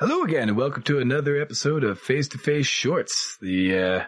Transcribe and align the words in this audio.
Hello 0.00 0.22
again, 0.22 0.48
and 0.48 0.56
welcome 0.56 0.82
to 0.84 0.98
another 0.98 1.40
episode 1.40 1.84
of 1.84 1.98
Face 2.00 2.26
to 2.28 2.38
Face 2.38 2.66
Shorts, 2.66 3.36
the 3.40 3.78
uh, 3.78 4.04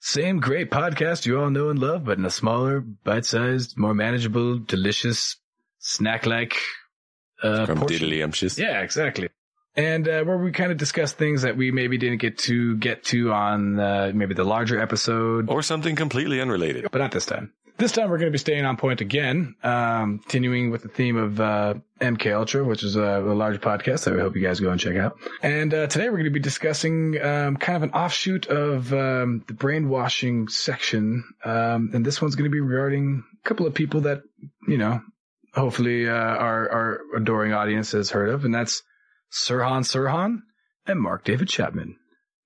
same 0.00 0.38
great 0.38 0.70
podcast 0.70 1.26
you 1.26 1.40
all 1.40 1.50
know 1.50 1.70
and 1.70 1.78
love, 1.78 2.04
but 2.04 2.18
in 2.18 2.24
a 2.24 2.30
smaller, 2.30 2.80
bite-sized, 2.80 3.76
more 3.76 3.94
manageable, 3.94 4.58
delicious, 4.58 5.36
snack-like 5.80 6.54
uh, 7.42 7.66
From 7.66 7.78
portion. 7.78 7.96
Yeah, 8.58 8.82
exactly. 8.82 9.30
And 9.74 10.06
uh, 10.08 10.24
where 10.24 10.38
we 10.38 10.52
kind 10.52 10.70
of 10.70 10.76
discuss 10.78 11.12
things 11.12 11.42
that 11.42 11.56
we 11.56 11.70
maybe 11.72 11.98
didn't 11.98 12.18
get 12.18 12.38
to 12.38 12.76
get 12.76 13.04
to 13.04 13.32
on 13.32 13.80
uh, 13.80 14.12
maybe 14.14 14.34
the 14.34 14.44
larger 14.44 14.80
episode, 14.80 15.48
Or 15.48 15.62
something 15.62 15.96
completely 15.96 16.40
unrelated. 16.40 16.86
but 16.92 16.98
not 16.98 17.12
this 17.12 17.26
time. 17.26 17.52
This 17.78 17.92
time 17.92 18.10
we're 18.10 18.18
going 18.18 18.26
to 18.26 18.32
be 18.32 18.38
staying 18.38 18.64
on 18.64 18.76
point 18.76 19.00
again, 19.00 19.54
um, 19.62 20.18
continuing 20.18 20.70
with 20.70 20.82
the 20.82 20.88
theme 20.88 21.16
of 21.16 21.40
uh, 21.40 21.74
MK 22.00 22.34
Ultra, 22.34 22.64
which 22.64 22.82
is 22.82 22.96
a, 22.96 23.20
a 23.20 23.34
large 23.34 23.60
podcast 23.60 24.04
that 24.04 24.14
we 24.14 24.20
hope 24.20 24.34
you 24.34 24.42
guys 24.42 24.58
go 24.58 24.70
and 24.70 24.80
check 24.80 24.96
out. 24.96 25.16
And 25.42 25.72
uh, 25.72 25.86
today 25.86 26.06
we're 26.06 26.16
going 26.16 26.24
to 26.24 26.30
be 26.30 26.40
discussing 26.40 27.22
um, 27.22 27.56
kind 27.56 27.76
of 27.76 27.84
an 27.84 27.90
offshoot 27.92 28.46
of 28.48 28.92
um, 28.92 29.44
the 29.46 29.54
brainwashing 29.54 30.48
section, 30.48 31.22
um, 31.44 31.90
and 31.94 32.04
this 32.04 32.20
one's 32.20 32.34
going 32.34 32.50
to 32.50 32.52
be 32.52 32.60
regarding 32.60 33.22
a 33.44 33.48
couple 33.48 33.64
of 33.64 33.74
people 33.74 34.00
that 34.00 34.22
you 34.66 34.76
know, 34.76 35.00
hopefully 35.54 36.08
uh, 36.08 36.12
our 36.12 36.70
our 36.70 37.00
adoring 37.16 37.52
audience 37.52 37.92
has 37.92 38.10
heard 38.10 38.28
of, 38.28 38.44
and 38.44 38.52
that's 38.52 38.82
Sirhan 39.32 39.82
Sirhan 39.84 40.40
and 40.86 41.00
Mark 41.00 41.24
David 41.24 41.48
Chapman. 41.48 41.96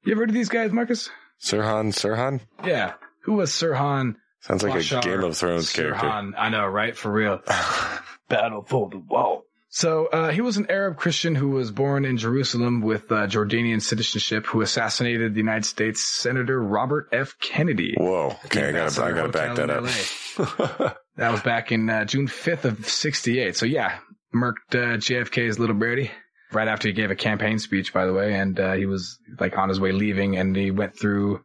You 0.05 0.12
ever 0.12 0.22
heard 0.22 0.30
of 0.30 0.34
these 0.34 0.50
guys, 0.50 0.72
Marcus? 0.72 1.08
Sirhan, 1.42 1.92
Sirhan? 1.92 2.41
Yeah. 2.64 2.94
Who 3.24 3.34
was 3.34 3.50
Sirhan? 3.50 4.16
Sounds 4.42 4.62
like 4.62 4.74
Bashar 4.74 4.98
a 4.98 5.02
Game 5.02 5.24
of 5.24 5.37
Thrones 5.37 5.73
character. 5.73 6.06
I 6.06 6.48
know, 6.48 6.66
right? 6.66 6.96
For 6.96 7.10
real. 7.10 7.41
Battle 8.28 8.62
for 8.62 8.91
the 8.91 8.98
wall. 8.98 9.45
So 9.69 10.06
uh, 10.06 10.30
he 10.30 10.42
was 10.42 10.59
an 10.59 10.66
Arab 10.69 10.98
Christian 10.98 11.34
who 11.34 11.50
was 11.50 11.70
born 11.70 12.05
in 12.05 12.19
Jerusalem 12.19 12.83
with 12.83 13.10
uh, 13.10 13.27
Jordanian 13.27 13.81
citizenship, 13.81 14.44
who 14.44 14.61
assassinated 14.61 15.33
the 15.33 15.39
United 15.39 15.64
States 15.64 16.05
Senator 16.05 16.61
Robert 16.61 17.08
F. 17.11 17.36
Kennedy. 17.41 17.94
Whoa. 17.97 18.36
Okay, 18.44 18.69
I 18.69 18.72
gotta, 18.72 19.03
I 19.03 19.12
gotta 19.12 19.28
back 19.31 19.56
that 19.56 19.70
up. 19.70 20.98
That 21.16 21.31
was 21.31 21.42
back 21.42 21.72
in 21.72 21.91
uh, 21.91 22.06
June 22.06 22.27
5th 22.27 22.64
of 22.64 22.88
68. 22.88 23.55
So 23.55 23.66
yeah, 23.66 23.98
murked 24.34 24.75
uh, 24.75 24.97
JFK's 24.97 25.59
little 25.59 25.77
birdie 25.77 26.11
right 26.53 26.69
after 26.69 26.88
he 26.88 26.94
gave 26.94 27.11
a 27.11 27.14
campaign 27.14 27.59
speech, 27.59 27.92
by 27.92 28.06
the 28.06 28.14
way. 28.14 28.34
And 28.34 28.59
uh, 28.59 28.72
he 28.72 28.86
was 28.86 29.19
like 29.38 29.59
on 29.59 29.69
his 29.69 29.78
way 29.78 29.92
leaving 29.92 30.36
and 30.36 30.56
he 30.56 30.70
went 30.70 30.98
through 30.98 31.44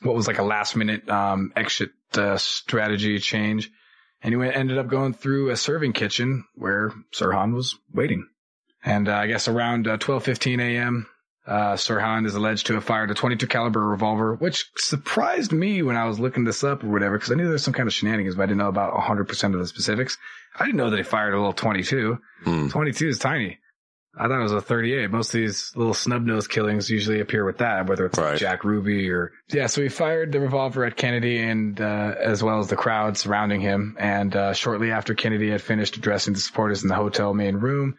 what 0.00 0.14
was 0.14 0.26
like 0.26 0.38
a 0.38 0.42
last 0.42 0.74
minute 0.74 1.08
um, 1.08 1.52
exit 1.54 1.90
uh, 2.16 2.38
strategy 2.38 3.18
change. 3.18 3.70
And 4.22 4.34
he 4.34 4.50
ended 4.50 4.78
up 4.78 4.88
going 4.88 5.14
through 5.14 5.50
a 5.50 5.56
serving 5.56 5.92
kitchen 5.92 6.44
where 6.54 6.92
Sirhan 7.12 7.54
was 7.54 7.76
waiting. 7.92 8.26
And 8.84 9.08
uh, 9.08 9.14
I 9.14 9.26
guess 9.26 9.48
around 9.48 9.86
uh, 9.86 9.98
12:15 9.98 10.60
a.m., 10.60 11.06
uh, 11.46 11.74
Sirhan 11.74 12.26
is 12.26 12.34
alleged 12.34 12.66
to 12.66 12.74
have 12.74 12.84
fired 12.84 13.10
a 13.10 13.14
22 13.14 13.46
caliber 13.46 13.80
revolver, 13.80 14.34
which 14.34 14.70
surprised 14.76 15.50
me 15.50 15.82
when 15.82 15.96
I 15.96 16.04
was 16.04 16.20
looking 16.20 16.44
this 16.44 16.62
up 16.62 16.84
or 16.84 16.88
whatever, 16.88 17.16
because 17.16 17.32
I 17.32 17.36
knew 17.36 17.44
there 17.44 17.52
was 17.52 17.64
some 17.64 17.72
kind 17.72 17.86
of 17.86 17.94
shenanigans, 17.94 18.34
but 18.34 18.42
I 18.42 18.46
didn't 18.46 18.58
know 18.58 18.68
about 18.68 18.94
100% 18.94 19.54
of 19.54 19.58
the 19.58 19.66
specifics. 19.66 20.18
I 20.58 20.66
didn't 20.66 20.76
know 20.76 20.90
that 20.90 20.96
he 20.98 21.02
fired 21.02 21.32
a 21.32 21.38
little 21.38 21.54
22. 21.54 22.18
Hmm. 22.44 22.68
22 22.68 23.08
is 23.08 23.18
tiny. 23.18 23.58
I 24.18 24.26
thought 24.26 24.40
it 24.40 24.42
was 24.42 24.52
a 24.52 24.60
38. 24.60 25.10
Most 25.10 25.28
of 25.28 25.40
these 25.40 25.72
little 25.76 25.94
snub 25.94 26.24
nose 26.24 26.48
killings 26.48 26.90
usually 26.90 27.20
appear 27.20 27.44
with 27.44 27.58
that, 27.58 27.86
whether 27.86 28.06
it's 28.06 28.18
Right. 28.18 28.36
Jack 28.36 28.64
Ruby 28.64 29.08
or 29.10 29.32
yeah. 29.48 29.66
So 29.66 29.80
he 29.80 29.88
fired 29.88 30.32
the 30.32 30.40
revolver 30.40 30.84
at 30.84 30.96
Kennedy 30.96 31.40
and 31.40 31.80
uh, 31.80 32.14
as 32.20 32.42
well 32.42 32.58
as 32.58 32.66
the 32.66 32.76
crowd 32.76 33.16
surrounding 33.16 33.60
him. 33.60 33.96
And 33.98 34.34
uh, 34.34 34.52
shortly 34.54 34.90
after 34.90 35.14
Kennedy 35.14 35.50
had 35.50 35.62
finished 35.62 35.96
addressing 35.96 36.34
the 36.34 36.40
supporters 36.40 36.82
in 36.82 36.88
the 36.88 36.96
hotel 36.96 37.32
main 37.32 37.56
room, 37.56 37.96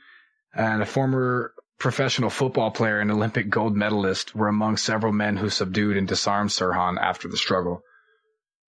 and 0.54 0.82
a 0.82 0.86
former 0.86 1.54
professional 1.80 2.30
football 2.30 2.72
player 2.72 3.00
and 3.00 3.10
Olympic 3.10 3.50
gold 3.50 3.76
medalist 3.78 4.36
were 4.36 4.50
among 4.50 4.76
several 4.76 5.14
men 5.14 5.38
who 5.38 5.50
subdued 5.50 5.96
and 5.96 6.08
disarmed 6.08 6.50
Sirhan 6.50 6.98
after 7.00 7.30
the 7.30 7.38
struggle. 7.38 7.82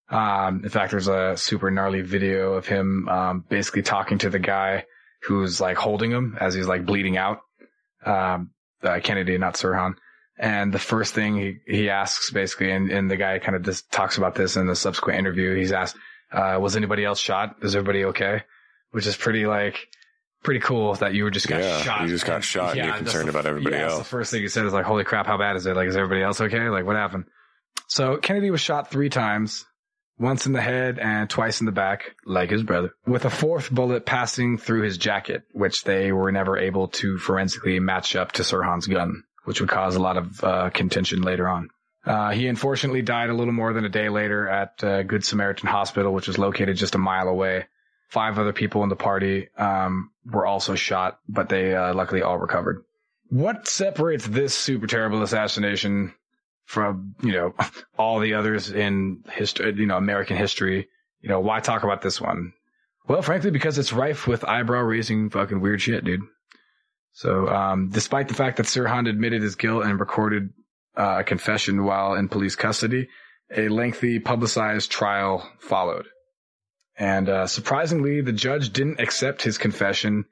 Um, 0.10 0.62
in 0.64 0.70
fact, 0.70 0.92
there's 0.92 1.10
a 1.10 1.36
super 1.36 1.70
gnarly 1.70 2.02
video 2.02 2.54
of 2.54 2.66
him 2.66 3.10
um, 3.10 3.46
basically 3.48 3.82
talking 3.82 4.20
to 4.20 4.30
the 4.30 4.40
guy 4.40 4.86
who's 5.24 5.62
like 5.62 5.78
holding 5.78 6.12
him 6.12 6.38
as 6.40 6.54
he's 6.54 6.68
like 6.68 6.86
bleeding 6.86 7.18
out. 7.18 7.42
Um, 8.06 8.52
uh, 8.84 9.00
Kennedy, 9.04 9.38
not 9.38 9.56
Sirhan. 9.56 9.94
And 10.38 10.74
the 10.74 10.80
first 10.80 11.14
thing 11.14 11.36
he, 11.36 11.58
he 11.68 11.90
asks 11.90 12.32
basically, 12.32 12.72
and, 12.72 12.90
and 12.92 13.12
the 13.12 13.18
guy 13.18 13.38
kind 13.40 13.56
of 13.56 13.62
just 13.64 13.92
talks 13.92 14.18
about 14.18 14.34
this 14.34 14.56
in 14.58 14.66
the 14.66 14.76
subsequent 14.76 15.20
interview. 15.20 15.56
He's 15.56 15.72
asked, 15.72 15.96
uh, 16.32 16.58
was 16.60 16.76
anybody 16.76 17.06
else 17.06 17.20
shot? 17.20 17.58
Is 17.62 17.76
everybody 17.76 18.06
okay? 18.06 18.44
Which 18.92 19.06
is 19.06 19.16
pretty 19.16 19.46
like, 19.46 19.88
pretty 20.44 20.60
cool 20.60 20.96
that 20.96 21.14
you 21.14 21.24
were 21.26 21.30
just 21.30 21.48
got 21.48 21.62
Yeah, 21.62 21.82
shot. 21.82 22.02
you 22.02 22.08
just 22.08 22.26
got 22.26 22.44
shot 22.44 22.76
and 22.76 22.88
you're 22.88 22.96
concerned 22.98 23.28
the- 23.28 23.30
about 23.30 23.46
everybody 23.46 23.76
yeah, 23.76 23.90
else. 23.90 24.00
The 24.00 24.04
first 24.06 24.32
thing 24.32 24.42
he 24.42 24.48
said 24.48 24.66
is 24.66 24.74
like, 24.74 24.86
holy 24.86 25.04
crap, 25.04 25.28
how 25.28 25.38
bad 25.38 25.56
is 25.56 25.68
it? 25.68 25.76
Like, 25.76 25.88
is 25.88 25.96
everybody 25.96 26.24
else 26.24 26.42
okay? 26.42 26.70
Like, 26.70 26.86
what 26.86 26.96
happened? 26.96 27.26
So 27.88 28.18
Kennedy 28.18 28.50
was 28.50 28.62
shot 28.62 28.90
three 28.90 29.10
times, 29.10 29.66
once 30.20 30.46
in 30.46 30.54
the 30.54 30.62
head 30.62 31.00
and 31.00 31.30
twice 31.30 31.60
in 31.60 31.66
the 31.66 31.72
back, 31.72 32.16
like 32.26 32.50
his 32.50 32.64
brother, 32.64 32.94
with 33.06 33.26
a 33.26 33.30
fourth 33.30 33.72
bullet 33.72 34.06
passing 34.06 34.58
through 34.58 34.84
his 34.84 34.98
jacket, 34.98 35.44
which 35.52 35.84
they 35.84 36.12
were 36.12 36.32
never 36.32 36.58
able 36.58 36.88
to 36.90 37.18
forensically 37.18 37.80
match 37.80 38.16
up 38.16 38.32
to 38.34 38.44
Sirhan's 38.44 38.88
gun, 38.88 39.24
which 39.46 39.60
would 39.60 39.70
cause 39.70 39.96
a 39.96 40.02
lot 40.02 40.18
of 40.18 40.44
uh, 40.44 40.70
contention 40.70 41.22
later 41.22 41.48
on. 41.48 41.70
Uh, 42.06 42.32
he 42.32 42.48
unfortunately 42.48 43.02
died 43.02 43.30
a 43.30 43.34
little 43.34 43.54
more 43.54 43.74
than 43.74 43.86
a 43.86 43.90
day 43.90 44.10
later 44.10 44.48
at 44.48 44.84
uh, 44.84 45.04
Good 45.04 45.24
Samaritan 45.24 45.70
Hospital, 45.70 46.14
which 46.14 46.28
was 46.28 46.40
located 46.40 46.78
just 46.78 46.96
a 46.96 47.00
mile 47.00 47.28
away. 47.28 47.66
Five 48.10 48.40
other 48.40 48.54
people 48.54 48.84
in 48.84 48.90
the 48.90 48.96
party 48.96 49.50
um, 49.58 50.12
were 50.26 50.46
also 50.46 50.76
shot, 50.76 51.20
but 51.30 51.48
they 51.48 51.76
uh, 51.76 51.94
luckily 51.94 52.22
all 52.22 52.38
recovered. 52.38 52.84
What 53.30 53.68
separates 53.68 54.28
this 54.28 54.54
super 54.54 54.88
terrible 54.88 55.22
assassination 55.24 56.14
from, 56.72 57.16
you 57.22 57.34
know, 57.34 57.54
all 57.98 58.20
the 58.20 58.36
others 58.36 58.72
in 58.72 59.24
history, 59.30 59.74
you 59.76 59.86
know, 59.86 59.98
American 59.98 60.38
history? 60.38 60.88
You 61.20 61.30
know, 61.30 61.42
why 61.42 61.60
talk 61.60 61.84
about 61.84 62.02
this 62.02 62.20
one? 62.20 62.54
Well, 63.08 63.22
frankly, 63.22 63.52
because 63.52 63.78
it's 63.78 63.92
rife 63.92 64.26
with 64.26 64.46
eyebrow 64.46 64.82
raising 64.82 65.30
fucking 65.30 65.60
weird 65.60 65.82
shit, 65.82 66.06
dude. 66.06 66.22
So, 67.14 67.50
um, 67.50 67.90
despite 67.90 68.30
the 68.30 68.34
fact 68.34 68.58
that 68.58 68.68
Sirhan 68.68 69.10
admitted 69.10 69.42
his 69.42 69.56
guilt 69.56 69.84
and 69.84 70.00
recorded 70.00 70.54
uh, 70.98 71.18
a 71.20 71.24
confession 71.26 71.84
while 71.84 72.14
in 72.14 72.30
police 72.30 72.56
custody, 72.56 73.10
a 73.56 73.68
lengthy 73.68 74.20
publicized 74.20 74.90
trial 74.90 75.48
followed. 75.60 76.06
And 76.98 77.28
uh, 77.28 77.48
surprisingly, 77.48 78.22
the 78.22 78.32
judge 78.32 78.72
didn't 78.72 79.02
accept 79.02 79.42
his 79.42 79.58
confession 79.58 80.26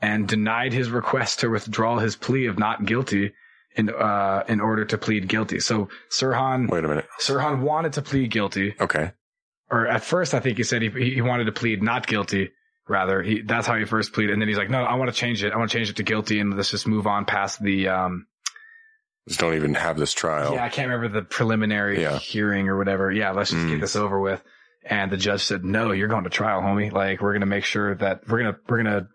and 0.00 0.26
denied 0.26 0.72
his 0.72 0.90
request 0.90 1.40
to 1.40 1.50
withdraw 1.50 1.98
his 1.98 2.16
plea 2.16 2.46
of 2.46 2.58
not 2.58 2.86
guilty 2.86 3.34
in 3.74 3.90
uh, 3.90 4.44
in 4.48 4.60
order 4.60 4.84
to 4.84 4.98
plead 4.98 5.28
guilty. 5.28 5.60
So 5.60 5.88
Sirhan 6.10 6.68
Wait 6.70 6.84
a 6.84 6.88
minute. 6.88 7.06
Sirhan 7.20 7.60
wanted 7.62 7.94
to 7.94 8.02
plead 8.02 8.30
guilty, 8.30 8.74
Okay. 8.80 9.12
or 9.70 9.86
at 9.86 10.02
first 10.04 10.34
I 10.34 10.40
think 10.40 10.56
he 10.58 10.64
said 10.64 10.82
he 10.82 10.90
he 11.14 11.20
wanted 11.22 11.44
to 11.46 11.52
plead 11.52 11.82
not 11.82 12.06
guilty. 12.06 12.50
Rather, 12.86 13.22
he 13.22 13.40
that's 13.40 13.66
how 13.66 13.76
he 13.76 13.84
first 13.86 14.12
pleaded, 14.12 14.34
and 14.34 14.42
then 14.42 14.48
he's 14.48 14.58
like, 14.58 14.68
"No, 14.68 14.82
I 14.84 14.94
want 14.96 15.10
to 15.10 15.16
change 15.16 15.42
it. 15.42 15.52
I 15.52 15.56
want 15.56 15.70
to 15.70 15.76
change 15.78 15.88
it 15.88 15.96
to 15.96 16.02
guilty, 16.02 16.38
and 16.40 16.54
let's 16.54 16.70
just 16.70 16.86
move 16.86 17.06
on 17.06 17.24
past 17.24 17.62
the 17.62 17.88
um, 17.88 18.26
Just 19.26 19.40
don't 19.40 19.54
even 19.54 19.72
have 19.74 19.96
this 19.98 20.12
trial. 20.12 20.52
yeah, 20.52 20.64
I 20.64 20.68
can't 20.68 20.88
remember 20.90 21.18
the 21.20 21.24
preliminary 21.24 22.02
Yeah. 22.02 22.18
hearing 22.18 22.68
or 22.68 22.76
whatever. 22.76 23.10
Yeah, 23.10 23.30
let's 23.30 23.50
just 23.50 23.66
get 23.66 23.78
Mm. 23.78 23.80
this 23.80 23.96
over 23.96 24.20
with. 24.20 24.42
And 24.84 25.10
the 25.10 25.16
judge 25.16 25.42
said, 25.44 25.64
"No, 25.64 25.92
you're 25.92 26.08
going 26.08 26.24
to 26.24 26.30
trial, 26.30 26.60
homie. 26.60 26.92
Like 26.92 27.22
we're 27.22 27.32
gonna 27.32 27.46
make 27.46 27.64
sure 27.64 27.94
that 27.94 28.28
we're 28.28 28.40
gonna 28.40 28.56
we're 28.68 28.82
gonna 28.82 29.08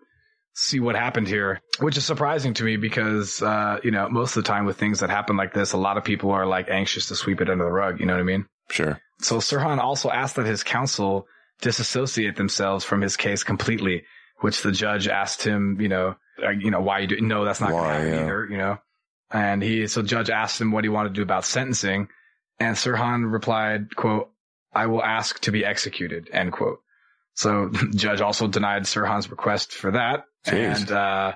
see 0.60 0.80
what 0.80 0.96
happened 0.96 1.28
here." 1.28 1.62
Which 1.80 1.98
is 1.98 2.06
surprising 2.06 2.54
to 2.56 2.64
me 2.64 2.78
because 2.78 3.42
uh, 3.42 3.80
you 3.84 3.92
know 3.92 4.10
most 4.10 4.36
of 4.36 4.44
the 4.44 4.48
time 4.48 4.66
with 4.66 4.78
things 4.78 5.00
that 5.00 5.10
happen 5.10 5.38
like 5.38 5.54
this, 5.54 5.74
a 5.74 5.78
lot 5.78 5.98
of 5.98 6.04
people 6.04 6.32
are 6.32 6.46
like 6.46 6.70
anxious 6.70 7.08
to 7.08 7.16
sweep 7.16 7.42
it 7.42 7.50
under 7.50 7.64
the 7.64 7.72
rug. 7.72 8.00
You 8.00 8.06
know 8.06 8.14
what 8.14 8.22
I 8.22 8.24
mean? 8.24 8.46
Sure. 8.70 9.00
So 9.22 9.38
Sirhan 9.38 9.80
also 9.80 10.10
asked 10.10 10.36
that 10.38 10.46
his 10.46 10.64
counsel 10.64 11.28
disassociate 11.62 12.38
themselves 12.38 12.86
from 12.86 13.02
his 13.02 13.18
case 13.18 13.44
completely, 13.44 14.04
which 14.40 14.62
the 14.62 14.72
judge 14.72 15.08
asked 15.08 15.44
him, 15.44 15.82
you 15.82 15.90
know, 15.90 16.16
uh, 16.42 16.52
you 16.52 16.72
know, 16.72 16.80
why 16.80 17.00
you 17.00 17.08
do, 17.08 17.20
no, 17.20 17.44
that's 17.44 17.60
not 17.60 17.72
going 17.72 17.84
to 17.84 17.90
happen 17.90 18.08
yeah. 18.08 18.22
either, 18.22 18.48
you 18.50 18.58
know, 18.58 18.78
and 19.30 19.62
he, 19.62 19.88
so 19.88 20.02
judge 20.02 20.30
asked 20.30 20.62
him 20.62 20.72
what 20.72 20.86
he 20.86 20.90
wanted 20.90 21.10
to 21.10 21.16
do 21.16 21.22
about 21.22 21.44
sentencing 21.44 22.08
and 22.60 22.76
Sirhan 22.76 23.32
replied, 23.32 23.96
quote, 23.96 24.32
I 24.74 24.88
will 24.88 25.04
ask 25.04 25.40
to 25.42 25.52
be 25.52 25.66
executed, 25.66 26.30
end 26.32 26.52
quote. 26.52 26.80
So 27.34 27.72
judge 27.96 28.22
also 28.22 28.48
denied 28.48 28.84
Sirhan's 28.84 29.30
request 29.30 29.72
for 29.74 29.92
that 29.92 30.24
Jeez. 30.46 30.82
and, 30.82 30.92
uh, 30.92 31.34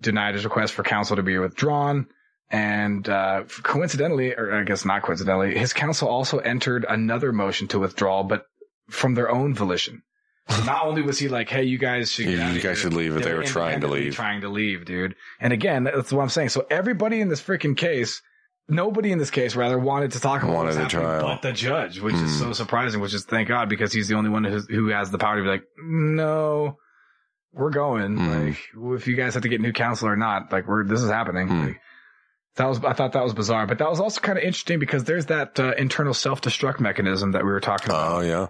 denied 0.00 0.34
his 0.34 0.44
request 0.44 0.74
for 0.74 0.82
counsel 0.82 1.16
to 1.16 1.22
be 1.22 1.38
withdrawn. 1.38 2.06
And 2.50 3.08
uh, 3.08 3.44
coincidentally, 3.62 4.34
or 4.34 4.52
I 4.54 4.62
guess 4.64 4.84
not 4.84 5.02
coincidentally, 5.02 5.56
his 5.56 5.72
counsel 5.72 6.08
also 6.08 6.38
entered 6.38 6.84
another 6.88 7.32
motion 7.32 7.68
to 7.68 7.78
withdraw, 7.78 8.22
but 8.22 8.44
from 8.90 9.14
their 9.14 9.30
own 9.30 9.54
volition. 9.54 10.02
So 10.50 10.62
not 10.64 10.84
only 10.84 11.00
was 11.00 11.18
he 11.18 11.28
like, 11.28 11.48
"Hey, 11.48 11.62
you 11.64 11.78
guys 11.78 12.12
should, 12.12 12.26
get 12.26 12.32
You- 12.32 12.38
guys 12.38 12.62
here," 12.62 12.74
should 12.76 12.92
leave, 12.92 13.14
but 13.14 13.22
they 13.22 13.32
were 13.32 13.44
trying 13.44 13.80
to 13.80 13.88
leave. 13.88 14.14
trying 14.14 14.42
to 14.42 14.50
leave, 14.50 14.84
dude. 14.84 15.14
And 15.40 15.54
again, 15.54 15.84
that's 15.84 16.12
what 16.12 16.22
I'm 16.22 16.28
saying. 16.28 16.50
So 16.50 16.66
everybody 16.70 17.22
in 17.22 17.28
this 17.28 17.40
freaking 17.40 17.76
case, 17.76 18.20
nobody 18.68 19.12
in 19.12 19.18
this 19.18 19.30
case 19.30 19.54
rather 19.56 19.78
wanted 19.78 20.12
to 20.12 20.20
talk 20.20 20.42
about 20.42 20.54
Wanted 20.54 20.76
what's 20.76 20.76
the 20.76 20.82
happening, 21.00 21.02
trial. 21.20 21.26
but 21.28 21.42
the 21.42 21.52
judge, 21.52 22.00
which 22.00 22.14
is 22.14 22.20
Hmm. 22.38 22.44
so 22.46 22.52
surprising. 22.52 23.00
Which 23.00 23.14
is 23.14 23.24
thank 23.24 23.48
God 23.48 23.68
because 23.68 23.92
he's 23.92 24.08
the 24.08 24.14
only 24.16 24.30
one 24.30 24.44
who, 24.44 24.58
who 24.60 24.88
has 24.88 25.10
the 25.10 25.18
power 25.18 25.36
to 25.36 25.42
be 25.42 25.48
like, 25.48 25.64
no, 25.82 26.78
we're 27.52 27.70
going. 27.70 28.16
Hmm. 28.16 28.46
Like, 28.46 28.58
if 29.00 29.06
you 29.06 29.16
guys 29.16 29.34
have 29.34 29.42
to 29.44 29.48
get 29.48 29.60
new 29.60 29.72
counsel 29.72 30.08
or 30.08 30.16
not, 30.16 30.50
like, 30.52 30.66
we're 30.66 30.84
this 30.84 31.02
is 31.02 31.10
happening. 31.10 31.48
Hmm. 31.48 31.64
Like, 31.66 31.80
that 32.56 32.66
was 32.68 32.84
I 32.84 32.92
thought 32.92 33.12
that 33.12 33.24
was 33.24 33.34
bizarre, 33.34 33.66
but 33.66 33.78
that 33.78 33.90
was 33.90 33.98
also 34.00 34.20
kind 34.20 34.38
of 34.38 34.44
interesting 34.44 34.78
because 34.78 35.04
there's 35.04 35.26
that 35.26 35.58
uh, 35.58 35.72
internal 35.76 36.14
self 36.14 36.40
destruct 36.40 36.78
mechanism 36.80 37.32
that 37.32 37.42
we 37.44 37.50
were 37.50 37.60
talking 37.60 37.90
about. 37.90 38.12
Oh 38.12 38.20
yeah, 38.20 38.46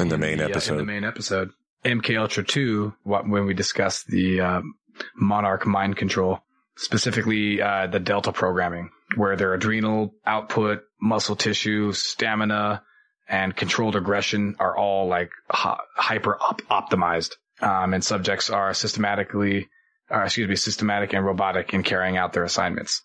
in 0.00 0.08
the 0.08 0.18
main 0.18 0.40
uh, 0.40 0.44
episode. 0.44 0.72
in 0.74 0.78
the 0.78 0.84
main 0.84 1.04
episode, 1.04 1.50
MK 1.84 2.16
Ultra 2.20 2.44
Two, 2.44 2.94
what, 3.02 3.28
when 3.28 3.46
we 3.46 3.54
discussed 3.54 4.06
the 4.06 4.40
um, 4.40 4.74
Monarch 5.16 5.66
mind 5.66 5.96
control, 5.96 6.38
specifically 6.80 7.60
uh, 7.60 7.86
the 7.86 8.00
Delta 8.00 8.32
programming, 8.32 8.90
where 9.16 9.36
their 9.36 9.54
adrenal 9.54 10.14
output, 10.26 10.80
muscle 11.00 11.36
tissue, 11.36 11.92
stamina, 11.92 12.82
and 13.28 13.54
controlled 13.54 13.96
aggression 13.96 14.56
are 14.58 14.76
all 14.76 15.06
like 15.06 15.30
hy- 15.50 15.78
hyper 15.94 16.36
op- 16.40 16.62
optimized, 16.62 17.32
um, 17.60 17.94
and 17.94 18.02
subjects 18.02 18.50
are 18.50 18.72
systematically, 18.74 19.68
or 20.10 20.24
excuse 20.24 20.48
me, 20.48 20.56
systematic 20.56 21.12
and 21.12 21.24
robotic 21.24 21.72
in 21.74 21.82
carrying 21.82 22.16
out 22.16 22.32
their 22.32 22.44
assignments. 22.44 23.02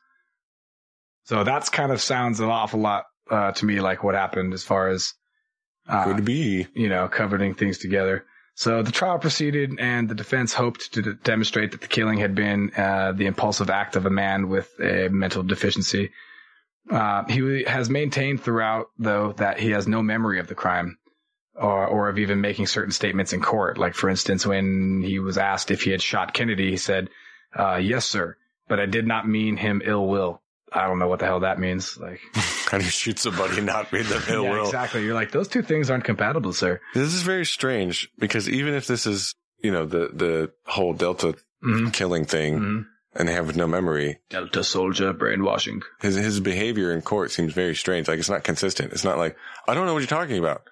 So 1.26 1.44
that's 1.44 1.70
kind 1.70 1.92
of 1.92 2.02
sounds 2.02 2.40
an 2.40 2.50
awful 2.50 2.80
lot 2.80 3.06
uh, 3.30 3.52
to 3.52 3.66
me 3.66 3.82
like 3.82 4.04
what 4.04 4.16
happened 4.16 4.54
as 4.54 4.64
far 4.64 4.90
as 4.90 5.14
uh, 5.88 6.04
Could 6.06 6.24
be. 6.26 6.68
you 6.76 6.90
know, 6.90 7.08
covering 7.08 7.54
things 7.56 7.78
together. 7.80 8.26
So 8.58 8.82
the 8.84 8.92
trial 8.92 9.20
proceeded, 9.20 9.78
and 9.80 10.08
the 10.08 10.16
defense 10.16 10.54
hoped 10.54 10.94
to 10.94 11.02
d- 11.02 11.14
demonstrate 11.24 11.72
that 11.72 11.82
the 11.82 11.88
killing 11.88 12.20
had 12.20 12.36
been 12.36 12.72
uh, 12.76 13.12
the 13.12 13.26
impulsive 13.26 13.70
act 13.70 13.98
of 13.98 14.06
a 14.06 14.10
man 14.10 14.48
with 14.48 14.72
a 14.80 15.10
mental 15.10 15.44
deficiency. 15.44 16.12
Uh, 16.90 17.26
he 17.26 17.64
has 17.66 17.90
maintained 17.90 18.42
throughout, 18.42 18.88
though, 18.98 19.34
that 19.34 19.60
he 19.60 19.72
has 19.72 19.88
no 19.90 20.02
memory 20.02 20.40
of 20.40 20.48
the 20.48 20.56
crime, 20.56 20.98
or 21.54 21.86
or 21.86 22.08
of 22.08 22.18
even 22.18 22.40
making 22.40 22.68
certain 22.68 22.94
statements 22.94 23.34
in 23.34 23.42
court. 23.42 23.78
Like, 23.78 23.94
for 23.94 24.10
instance, 24.10 24.46
when 24.46 25.02
he 25.04 25.20
was 25.20 25.38
asked 25.38 25.70
if 25.70 25.82
he 25.82 25.92
had 25.92 26.02
shot 26.02 26.34
Kennedy, 26.34 26.70
he 26.70 26.78
said, 26.78 27.10
uh, 27.58 27.76
"Yes, 27.76 28.06
sir, 28.06 28.38
but 28.70 28.80
I 28.80 28.86
did 28.86 29.06
not 29.06 29.28
mean 29.28 29.58
him 29.58 29.82
ill 29.84 30.08
will." 30.08 30.42
I 30.74 30.88
don't 30.88 31.00
know 31.00 31.08
what 31.08 31.20
the 31.20 31.26
hell 31.26 31.42
that 31.42 31.60
means. 31.60 31.98
Like, 31.98 32.20
How 32.34 32.78
do 32.78 32.84
you 32.84 32.90
shoot 32.90 33.20
somebody 33.20 33.58
and 33.58 33.66
not 33.66 33.92
mean 33.94 34.04
them 34.06 34.22
ill 34.30 34.44
yeah, 34.44 34.50
will? 34.52 34.66
exactly. 34.66 35.04
You're 35.04 35.14
like, 35.14 35.32
those 35.32 35.48
two 35.48 35.62
things 35.62 35.90
aren't 35.90 36.04
compatible, 36.04 36.54
sir. 36.54 36.82
This 36.94 37.14
is 37.14 37.22
very 37.22 37.46
strange 37.46 38.10
because 38.20 38.50
even 38.50 38.74
if 38.74 38.88
this 38.88 39.06
is, 39.06 39.34
you 39.60 39.72
know, 39.72 39.86
the, 39.86 40.10
the 40.14 40.52
whole 40.66 40.94
Delta 40.94 41.36
Mhm. 41.64 41.94
killing 41.94 42.26
thing 42.26 42.60
Mhm. 42.60 42.86
and 43.16 43.28
they 43.28 43.34
have 43.34 43.56
no 43.56 43.66
memory, 43.68 44.20
Delta 44.30 44.64
soldier 44.64 45.14
brainwashing. 45.14 45.82
his, 46.02 46.16
his 46.16 46.40
behavior 46.40 46.92
in 46.92 47.02
court 47.02 47.32
seems 47.32 47.54
very 47.54 47.76
strange. 47.76 48.08
Like 48.08 48.20
it's 48.20 48.30
not 48.30 48.44
consistent. 48.44 48.92
It's 48.92 49.04
not 49.06 49.18
like, 49.18 49.36
I 49.68 49.74
don't 49.74 49.86
know 49.86 49.94
what 49.94 50.00
you're 50.00 50.08
talking 50.08 50.38
about. 50.38 50.64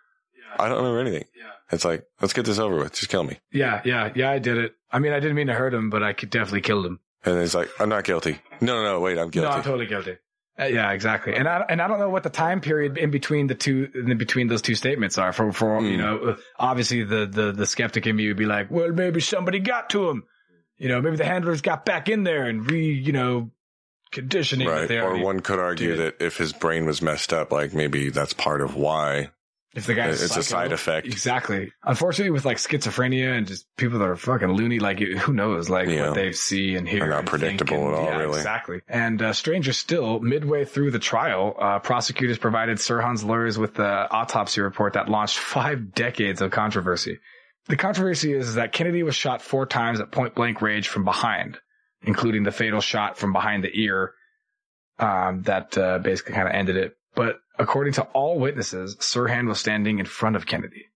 I 0.60 0.68
don't 0.70 0.78
remember 0.78 1.00
anything. 1.00 1.26
Yeah. 1.36 1.50
It's 1.72 1.86
like, 1.86 2.06
let's 2.22 2.34
get 2.34 2.46
this 2.46 2.60
over 2.60 2.76
with. 2.76 2.94
Just 2.94 3.10
kill 3.10 3.24
me. 3.24 3.40
Yeah, 3.52 3.82
yeah, 3.86 4.12
yeah, 4.16 4.30
I 4.30 4.38
did 4.40 4.58
it. 4.58 4.76
I 4.92 5.00
mean, 5.00 5.14
I 5.14 5.20
didn't 5.20 5.36
mean 5.36 5.48
to 5.48 5.54
hurt 5.56 5.74
him, 5.74 5.90
but 5.90 6.04
I 6.04 6.14
could 6.14 6.30
definitely 6.30 6.62
killed 6.62 6.86
him. 6.86 7.00
And 7.26 7.38
it's 7.40 7.56
like, 7.56 7.70
I'm 7.80 7.90
not 7.90 8.04
guilty. 8.04 8.40
No, 8.64 8.82
no, 8.82 8.84
no, 8.84 9.00
wait, 9.00 9.18
I'm 9.18 9.30
guilty. 9.30 9.50
No, 9.50 9.56
I'm 9.56 9.64
totally 9.64 9.86
guilty. 9.86 10.18
Uh, 10.60 10.66
yeah, 10.66 10.92
exactly. 10.92 11.34
And 11.36 11.48
I 11.48 11.66
and 11.68 11.82
I 11.82 11.88
don't 11.88 11.98
know 12.00 12.10
what 12.10 12.22
the 12.24 12.30
time 12.30 12.62
period 12.62 12.98
in 12.98 13.10
between 13.10 13.48
the 13.48 13.56
two 13.56 13.90
in 13.96 14.18
between 14.20 14.48
those 14.48 14.62
two 14.62 14.76
statements 14.76 15.18
are. 15.18 15.34
For 15.34 15.52
for 15.52 15.82
you 15.82 15.94
Hmm. 15.96 16.02
know, 16.02 16.38
obviously 16.60 17.04
the 17.04 17.26
the 17.26 17.52
the 17.52 17.66
skeptic 17.66 18.06
in 18.06 18.16
me 18.16 18.28
would 18.28 18.38
be 18.38 18.46
like, 18.46 18.70
well, 18.70 18.92
maybe 18.92 19.20
somebody 19.20 19.60
got 19.60 19.90
to 19.92 20.10
him. 20.10 20.24
You 20.78 20.90
know, 20.90 21.02
maybe 21.02 21.16
the 21.18 21.26
handlers 21.26 21.62
got 21.62 21.86
back 21.86 22.08
in 22.08 22.24
there 22.24 22.44
and 22.46 22.70
re 22.70 22.86
you 22.86 23.14
know 23.14 23.50
conditioning. 24.12 24.68
right. 24.68 24.90
Or 24.92 25.18
one 25.18 25.40
could 25.40 25.58
argue 25.60 25.96
did. 25.96 26.00
that 26.20 26.24
if 26.26 26.38
his 26.38 26.54
brain 26.54 26.86
was 26.86 27.02
messed 27.02 27.34
up, 27.34 27.52
like 27.52 27.74
maybe 27.74 28.10
that's 28.10 28.34
part 28.34 28.62
of 28.62 28.76
why 28.76 29.32
If 29.76 29.88
the 29.88 29.96
guy's 29.96 30.22
it's 30.22 30.38
a 30.38 30.44
side 30.44 30.72
effect. 30.72 31.08
Exactly. 31.08 31.72
Unfortunately, 31.84 32.30
with 32.30 32.46
like 32.46 32.58
schizophrenia 32.58 33.36
and 33.36 33.48
just 33.48 33.66
people 33.76 33.98
that 34.00 34.08
are 34.08 34.16
fucking 34.16 34.50
loony, 34.52 34.78
like 34.78 35.00
who 35.00 35.34
knows, 35.34 35.68
like 35.68 35.90
Yeah. 35.90 36.08
what 36.10 36.16
they 36.16 36.32
see 36.32 36.76
and 36.76 36.88
hear. 36.88 37.00
They're 37.00 37.10
not 37.10 37.26
predictable 37.26 37.88
and- 37.88 37.88
at 37.88 37.94
all, 38.00 38.06
yeah, 38.06 38.18
really. 38.18 38.38
Exactly. 38.38 38.82
And 38.88 39.20
uh, 39.22 39.34
stranger 39.34 39.74
still, 39.74 40.20
midway 40.20 40.66
through 40.66 40.92
the 40.92 41.00
trial, 41.00 41.56
uh, 41.60 41.80
prosecutors 41.80 42.38
provided 42.38 42.78
Sirhan's 42.78 43.24
lawyers 43.24 43.58
with 43.58 43.74
the 43.74 43.84
autopsy 44.12 44.62
report 44.62 44.94
that 44.94 45.10
launched 45.10 45.40
five 45.40 45.94
decades 45.96 46.40
of 46.42 46.52
controversy. 46.52 47.18
The 47.68 47.76
controversy 47.78 48.34
is 48.34 48.56
that 48.56 48.74
Kennedy 48.74 49.02
was 49.02 49.16
shot 49.16 49.42
four 49.42 49.66
times 49.66 50.00
at 50.00 50.12
point 50.12 50.36
blank 50.36 50.62
range 50.62 50.88
from 50.88 51.04
behind, 51.04 51.58
including 52.04 52.44
the 52.44 52.52
fatal 52.52 52.82
shot 52.82 53.18
from 53.18 53.34
behind 53.34 53.64
the 53.64 53.72
ear 53.74 54.14
um, 55.00 55.42
that 55.44 55.76
uh, 55.78 55.98
basically 56.00 56.34
kind 56.36 56.48
of 56.48 56.54
ended 56.54 56.78
it. 56.78 56.96
But 57.16 57.38
according 57.60 57.94
to 57.94 58.04
all 58.14 58.40
witnesses, 58.40 58.96
Sirhan 58.98 59.48
was 59.48 59.60
standing 59.60 60.00
in 60.00 60.06
front 60.06 60.36
of 60.36 60.46
Kennedy. 60.46 60.88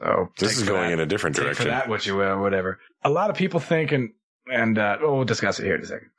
So 0.00 0.30
this 0.38 0.56
is 0.58 0.64
going 0.68 0.88
that- 0.88 0.92
in 0.94 1.00
a 1.00 1.06
different 1.06 1.36
direction. 1.36 1.64
for 1.66 1.70
that 1.70 1.88
what 1.88 2.04
you 2.06 2.16
will, 2.16 2.40
whatever. 2.40 2.80
A 3.02 3.10
lot 3.10 3.30
of 3.30 3.36
people 3.36 3.60
think, 3.60 3.92
and 3.92 4.12
and 4.46 4.78
uh, 4.78 4.98
oh, 5.00 5.14
we'll 5.16 5.24
discuss 5.24 5.58
it 5.60 5.64
here 5.64 5.76
in 5.76 5.82
a 5.82 5.86
second. 5.86 6.10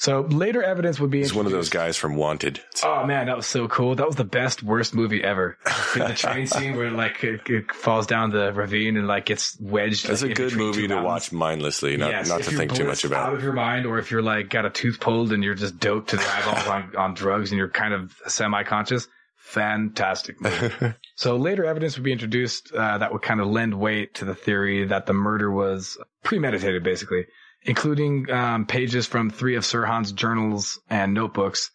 So 0.00 0.20
later 0.20 0.62
evidence 0.62 1.00
would 1.00 1.10
be. 1.10 1.18
He's 1.18 1.34
one 1.34 1.46
of 1.46 1.50
those 1.50 1.70
guys 1.70 1.96
from 1.96 2.14
Wanted. 2.14 2.60
Oh 2.84 3.04
man, 3.04 3.26
that 3.26 3.36
was 3.36 3.46
so 3.46 3.66
cool. 3.66 3.96
That 3.96 4.06
was 4.06 4.14
the 4.14 4.24
best 4.24 4.62
worst 4.62 4.94
movie 4.94 5.22
ever. 5.24 5.58
the 5.94 6.14
train 6.16 6.46
scene 6.46 6.76
where 6.76 6.92
like 6.92 7.24
it, 7.24 7.40
it 7.46 7.72
falls 7.72 8.06
down 8.06 8.30
the 8.30 8.52
ravine 8.52 8.96
and 8.96 9.08
like 9.08 9.26
gets 9.26 9.58
wedged. 9.60 10.08
It's 10.08 10.22
like, 10.22 10.30
a 10.30 10.34
good 10.34 10.54
movie 10.54 10.86
to 10.86 11.02
watch 11.02 11.32
mindlessly, 11.32 11.96
not 11.96 12.10
Yes, 12.10 12.28
not 12.28 12.42
to 12.44 12.50
think 12.52 12.74
too 12.74 12.84
much 12.84 13.04
about. 13.04 13.30
out 13.30 13.34
of 13.34 13.42
your 13.42 13.52
mind, 13.52 13.86
or 13.86 13.98
if 13.98 14.12
you're 14.12 14.22
like 14.22 14.50
got 14.50 14.64
a 14.64 14.70
tooth 14.70 15.00
pulled 15.00 15.32
and 15.32 15.42
you're 15.42 15.56
just 15.56 15.80
doped 15.80 16.10
to 16.10 16.16
the 16.16 16.26
eyeballs 16.32 16.66
on, 16.68 16.96
on 16.96 17.14
drugs 17.14 17.50
and 17.50 17.58
you're 17.58 17.68
kind 17.68 17.92
of 17.92 18.16
semi-conscious. 18.28 19.08
Fantastic. 19.36 20.40
movie. 20.40 20.94
so 21.16 21.36
later 21.36 21.64
evidence 21.64 21.96
would 21.96 22.04
be 22.04 22.12
introduced 22.12 22.70
uh, 22.72 22.98
that 22.98 23.12
would 23.12 23.22
kind 23.22 23.40
of 23.40 23.48
lend 23.48 23.74
weight 23.74 24.14
to 24.14 24.24
the 24.24 24.34
theory 24.34 24.84
that 24.86 25.06
the 25.06 25.14
murder 25.14 25.50
was 25.50 25.96
premeditated, 26.22 26.84
basically, 26.84 27.26
including 27.62 28.30
um, 28.30 28.66
pages 28.66 29.06
from 29.06 29.30
three 29.30 29.56
of 29.56 29.64
Sirhan's 29.64 30.12
journals 30.12 30.80
and 30.88 31.14
notebooks. 31.14 31.70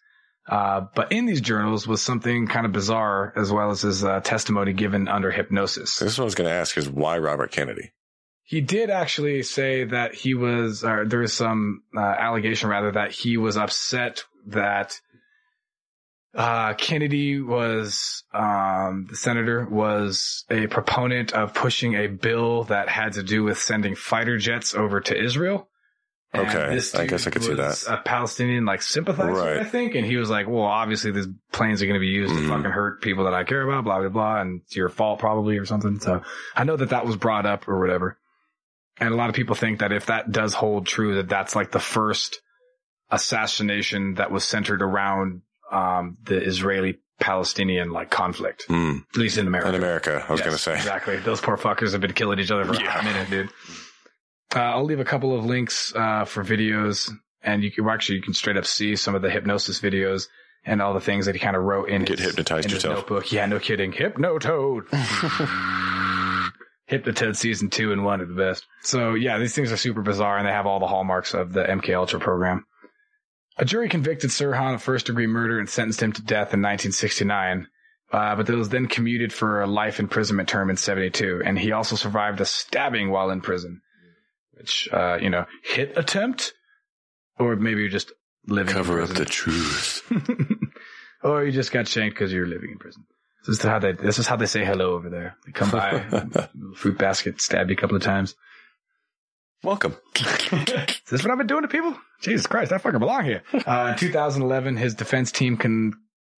Uh, 0.48 0.86
but 0.94 1.10
in 1.10 1.24
these 1.24 1.40
journals 1.40 1.86
was 1.86 2.02
something 2.02 2.46
kind 2.46 2.66
of 2.66 2.72
bizarre, 2.72 3.32
as 3.34 3.50
well 3.50 3.70
as 3.70 3.82
his 3.82 4.04
uh, 4.04 4.20
testimony 4.20 4.74
given 4.74 5.08
under 5.08 5.30
hypnosis. 5.30 5.98
this 5.98 6.12
is 6.12 6.18
what 6.18 6.24
I 6.24 6.26
was 6.26 6.34
going 6.34 6.48
to 6.48 6.54
ask: 6.54 6.76
is 6.76 6.88
why 6.88 7.16
Robert 7.18 7.50
Kennedy? 7.50 7.92
He 8.42 8.60
did 8.60 8.90
actually 8.90 9.42
say 9.42 9.84
that 9.84 10.14
he 10.14 10.34
was, 10.34 10.84
or 10.84 11.06
there 11.06 11.20
was 11.20 11.32
some 11.32 11.82
uh, 11.96 12.00
allegation 12.00 12.68
rather 12.68 12.92
that 12.92 13.12
he 13.12 13.38
was 13.38 13.56
upset 13.56 14.24
that 14.48 15.00
uh, 16.34 16.74
Kennedy 16.74 17.40
was, 17.40 18.24
um, 18.34 19.06
the 19.08 19.16
senator 19.16 19.66
was 19.70 20.44
a 20.50 20.66
proponent 20.66 21.32
of 21.32 21.54
pushing 21.54 21.94
a 21.94 22.08
bill 22.08 22.64
that 22.64 22.88
had 22.88 23.14
to 23.14 23.22
do 23.22 23.44
with 23.44 23.58
sending 23.58 23.94
fighter 23.94 24.36
jets 24.36 24.74
over 24.74 25.00
to 25.00 25.18
Israel. 25.18 25.68
And 26.34 26.48
Okay, 26.48 26.64
I 26.98 27.06
guess 27.06 27.26
I 27.26 27.30
could 27.30 27.44
see 27.44 27.54
that. 27.54 27.84
A 27.88 27.98
Palestinian 27.98 28.64
like 28.64 28.82
sympathizer, 28.82 29.30
Right. 29.40 29.58
I 29.58 29.64
think, 29.64 29.94
and 29.94 30.04
he 30.04 30.16
was 30.16 30.28
like, 30.30 30.48
"Well, 30.48 30.62
obviously 30.64 31.12
these 31.12 31.28
planes 31.52 31.80
are 31.80 31.86
going 31.86 31.94
to 31.94 32.00
be 32.00 32.08
used 32.08 32.34
Mhm. 32.34 32.42
to 32.42 32.48
fucking 32.48 32.70
hurt 32.72 33.00
people 33.02 33.24
that 33.24 33.34
I 33.34 33.44
care 33.44 33.62
about, 33.62 33.84
blah 33.84 34.00
blah 34.00 34.08
blah, 34.08 34.40
and 34.40 34.60
it's 34.62 34.74
your 34.74 34.88
fault 34.88 35.20
probably 35.20 35.56
or 35.58 35.64
something." 35.64 36.00
So 36.00 36.22
I 36.56 36.64
know 36.64 36.76
that 36.76 36.88
that 36.90 37.06
was 37.06 37.16
brought 37.16 37.46
up 37.46 37.68
or 37.68 37.78
whatever. 37.78 38.18
And 38.98 39.12
a 39.12 39.16
lot 39.16 39.28
of 39.28 39.36
people 39.36 39.54
think 39.54 39.78
that 39.78 39.92
if 39.92 40.06
that 40.06 40.30
does 40.32 40.54
hold 40.54 40.86
true, 40.86 41.14
that 41.16 41.28
that's 41.28 41.54
like 41.56 41.70
the 41.70 41.80
first 41.80 42.40
assassination 43.10 44.14
that 44.14 44.30
was 44.30 44.44
centered 44.44 44.82
around 44.82 45.42
um, 45.72 46.16
the 46.24 46.36
Israeli 46.42 46.98
Palestinian 47.20 47.90
like 47.90 48.10
conflict, 48.10 48.64
Hmm. 48.68 48.98
at 49.12 49.16
least 49.16 49.38
in 49.38 49.46
America. 49.46 49.68
In 49.70 49.74
America, 49.76 50.24
I 50.28 50.32
was 50.32 50.40
Yes, 50.40 50.46
going 50.46 50.56
to 50.56 50.62
say. 50.62 50.74
exactly. 50.76 51.16
Those 51.18 51.40
poor 51.40 51.56
fuckers 51.56 51.92
have 51.92 52.00
been 52.00 52.12
killing 52.12 52.38
each 52.38 52.50
other 52.50 52.64
for 52.64 52.74
Yeah. 52.74 53.00
a 53.00 53.04
minute, 53.04 53.30
dude. 53.30 53.50
Uh, 54.54 54.60
I'll 54.60 54.84
leave 54.84 55.00
a 55.00 55.04
couple 55.04 55.36
of 55.36 55.44
links 55.44 55.92
uh, 55.94 56.24
for 56.24 56.44
videos, 56.44 57.10
and 57.42 57.62
you 57.62 57.70
can 57.70 57.84
well, 57.84 57.94
actually 57.94 58.16
you 58.16 58.22
can 58.22 58.34
straight 58.34 58.56
up 58.56 58.66
see 58.66 58.96
some 58.96 59.14
of 59.14 59.22
the 59.22 59.30
hypnosis 59.30 59.80
videos 59.80 60.28
and 60.64 60.80
all 60.80 60.94
the 60.94 61.00
things 61.00 61.26
that 61.26 61.34
he 61.34 61.38
kind 61.38 61.56
of 61.56 61.62
wrote 61.62 61.88
in 61.88 62.04
Get 62.04 62.18
his, 62.18 62.28
hypnotized 62.28 62.66
in 62.66 62.70
his 62.72 62.84
yourself. 62.84 63.00
notebook. 63.00 63.32
Yeah, 63.32 63.46
no 63.46 63.58
kidding. 63.58 63.92
Hypnotoad. 63.92 64.88
Hypnotoad 66.90 67.36
season 67.36 67.70
two 67.70 67.92
and 67.92 68.04
one 68.04 68.20
are 68.20 68.26
the 68.26 68.34
best. 68.34 68.66
So 68.82 69.14
yeah, 69.14 69.38
these 69.38 69.54
things 69.54 69.72
are 69.72 69.76
super 69.76 70.02
bizarre 70.02 70.38
and 70.38 70.46
they 70.46 70.52
have 70.52 70.66
all 70.66 70.80
the 70.80 70.86
hallmarks 70.86 71.34
of 71.34 71.52
the 71.52 71.64
MK 71.64 71.94
Ultra 71.96 72.20
program. 72.20 72.66
A 73.56 73.64
jury 73.64 73.88
convicted 73.88 74.30
Sirhan 74.30 74.74
of 74.74 74.82
first 74.82 75.06
degree 75.06 75.26
murder 75.26 75.58
and 75.58 75.68
sentenced 75.68 76.02
him 76.02 76.12
to 76.12 76.22
death 76.22 76.52
in 76.52 76.60
1969. 76.60 77.68
Uh, 78.12 78.36
but 78.36 78.46
that 78.46 78.56
was 78.56 78.68
then 78.68 78.86
commuted 78.86 79.32
for 79.32 79.62
a 79.62 79.66
life 79.66 79.98
imprisonment 79.98 80.48
term 80.48 80.70
in 80.70 80.76
72. 80.76 81.42
And 81.44 81.58
he 81.58 81.72
also 81.72 81.96
survived 81.96 82.40
a 82.40 82.44
stabbing 82.44 83.10
while 83.10 83.30
in 83.30 83.40
prison, 83.40 83.80
which, 84.56 84.88
uh, 84.92 85.18
you 85.20 85.30
know, 85.30 85.46
hit 85.62 85.96
attempt 85.96 86.54
or 87.38 87.56
maybe 87.56 87.80
you're 87.80 87.90
just 87.90 88.12
living 88.46 88.74
Cover 88.74 89.00
up 89.00 89.10
the 89.10 89.24
truth. 89.24 90.02
or 91.22 91.44
you 91.44 91.52
just 91.52 91.72
got 91.72 91.88
shanked 91.88 92.14
because 92.14 92.32
you're 92.32 92.46
living 92.46 92.70
in 92.72 92.78
prison. 92.78 93.04
This 93.46 93.58
is 93.58 93.62
how 93.62 93.78
they. 93.78 93.92
This 93.92 94.18
is 94.18 94.26
how 94.26 94.36
they 94.36 94.46
say 94.46 94.64
hello 94.64 94.94
over 94.94 95.10
there. 95.10 95.36
They 95.44 95.52
come 95.52 95.70
by, 95.70 96.24
fruit 96.76 96.96
basket, 96.96 97.40
stab 97.40 97.68
you 97.68 97.74
a 97.74 97.76
couple 97.76 97.96
of 97.96 98.02
times. 98.02 98.34
Welcome. 99.62 99.96
Is 100.16 101.00
this 101.10 101.22
what 101.22 101.30
I've 101.30 101.38
been 101.38 101.46
doing 101.46 101.62
to 101.62 101.68
people? 101.68 101.96
Jesus 102.20 102.46
Christ, 102.46 102.70
I 102.70 102.76
fucking 102.76 103.00
belong 103.00 103.24
here. 103.24 103.42
Uh, 103.66 103.92
in 103.92 103.98
2011, 103.98 104.76
his 104.76 104.94
defense 104.94 105.32
team 105.32 105.56
con- 105.56 105.94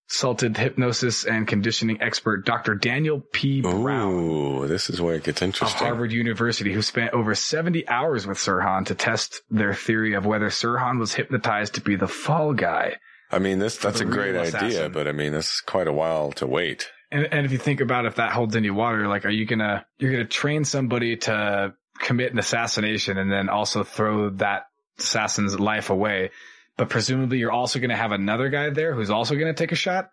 consulted 0.09 0.57
hypnosis 0.57 1.25
and 1.25 1.47
conditioning 1.49 2.01
expert 2.01 2.45
Dr. 2.47 2.75
Daniel 2.75 3.21
P. 3.33 3.61
Brown 3.61 4.15
Ooh, 4.15 4.69
this 4.69 4.89
is 4.89 5.01
where 5.01 5.17
it 5.17 5.25
gets 5.25 5.43
of 5.43 5.47
interesting. 5.47 5.87
Harvard 5.87 6.13
University, 6.13 6.73
who 6.73 6.83
spent 6.83 7.13
over 7.13 7.35
70 7.35 7.89
hours 7.89 8.27
with 8.27 8.39
Sirhan 8.39 8.87
to 8.87 8.95
test 8.95 9.43
their 9.51 9.75
theory 9.75 10.15
of 10.15 10.25
whether 10.25 10.49
Sirhan 10.49 10.99
was 10.99 11.15
hypnotized 11.15 11.75
to 11.75 11.81
be 11.81 11.97
the 11.97 12.07
fall 12.07 12.53
guy. 12.53 12.97
I 13.31 13.41
mean, 13.41 13.59
this 13.59 13.77
that's 13.79 14.01
a 14.01 14.05
great 14.05 14.33
real 14.33 14.43
idea, 14.43 14.89
but 14.89 15.09
I 15.09 15.13
mean, 15.13 15.33
this 15.33 15.55
is 15.55 15.61
quite 15.61 15.89
a 15.89 15.93
while 15.93 16.31
to 16.33 16.47
wait. 16.47 16.89
And, 17.11 17.27
and 17.33 17.45
if 17.45 17.53
you 17.53 17.59
think 17.59 17.81
about 17.81 18.07
if 18.07 18.17
that 18.17 18.33
holds 18.33 18.55
any 18.55 18.71
water, 18.71 19.09
like, 19.09 19.25
are 19.25 19.31
you 19.31 19.47
gonna, 19.47 19.85
you're 19.99 20.13
gonna 20.13 20.25
train 20.25 20.65
somebody 20.65 21.17
to 21.17 21.75
commit 21.99 22.33
an 22.33 22.39
assassination 22.39 23.19
and 23.19 23.31
then 23.31 23.49
also 23.49 23.83
throw 23.83 24.31
that 24.31 24.67
assassin's 24.99 25.59
life 25.59 25.91
away. 25.91 26.31
But 26.77 26.89
presumably 26.91 27.39
you're 27.39 27.53
also 27.53 27.79
gonna 27.79 27.97
have 27.97 28.13
another 28.13 28.49
guy 28.49 28.71
there 28.71 28.95
who's 28.95 29.11
also 29.11 29.35
gonna 29.37 29.55
take 29.55 29.73
a 29.73 29.77
shot. 29.77 30.11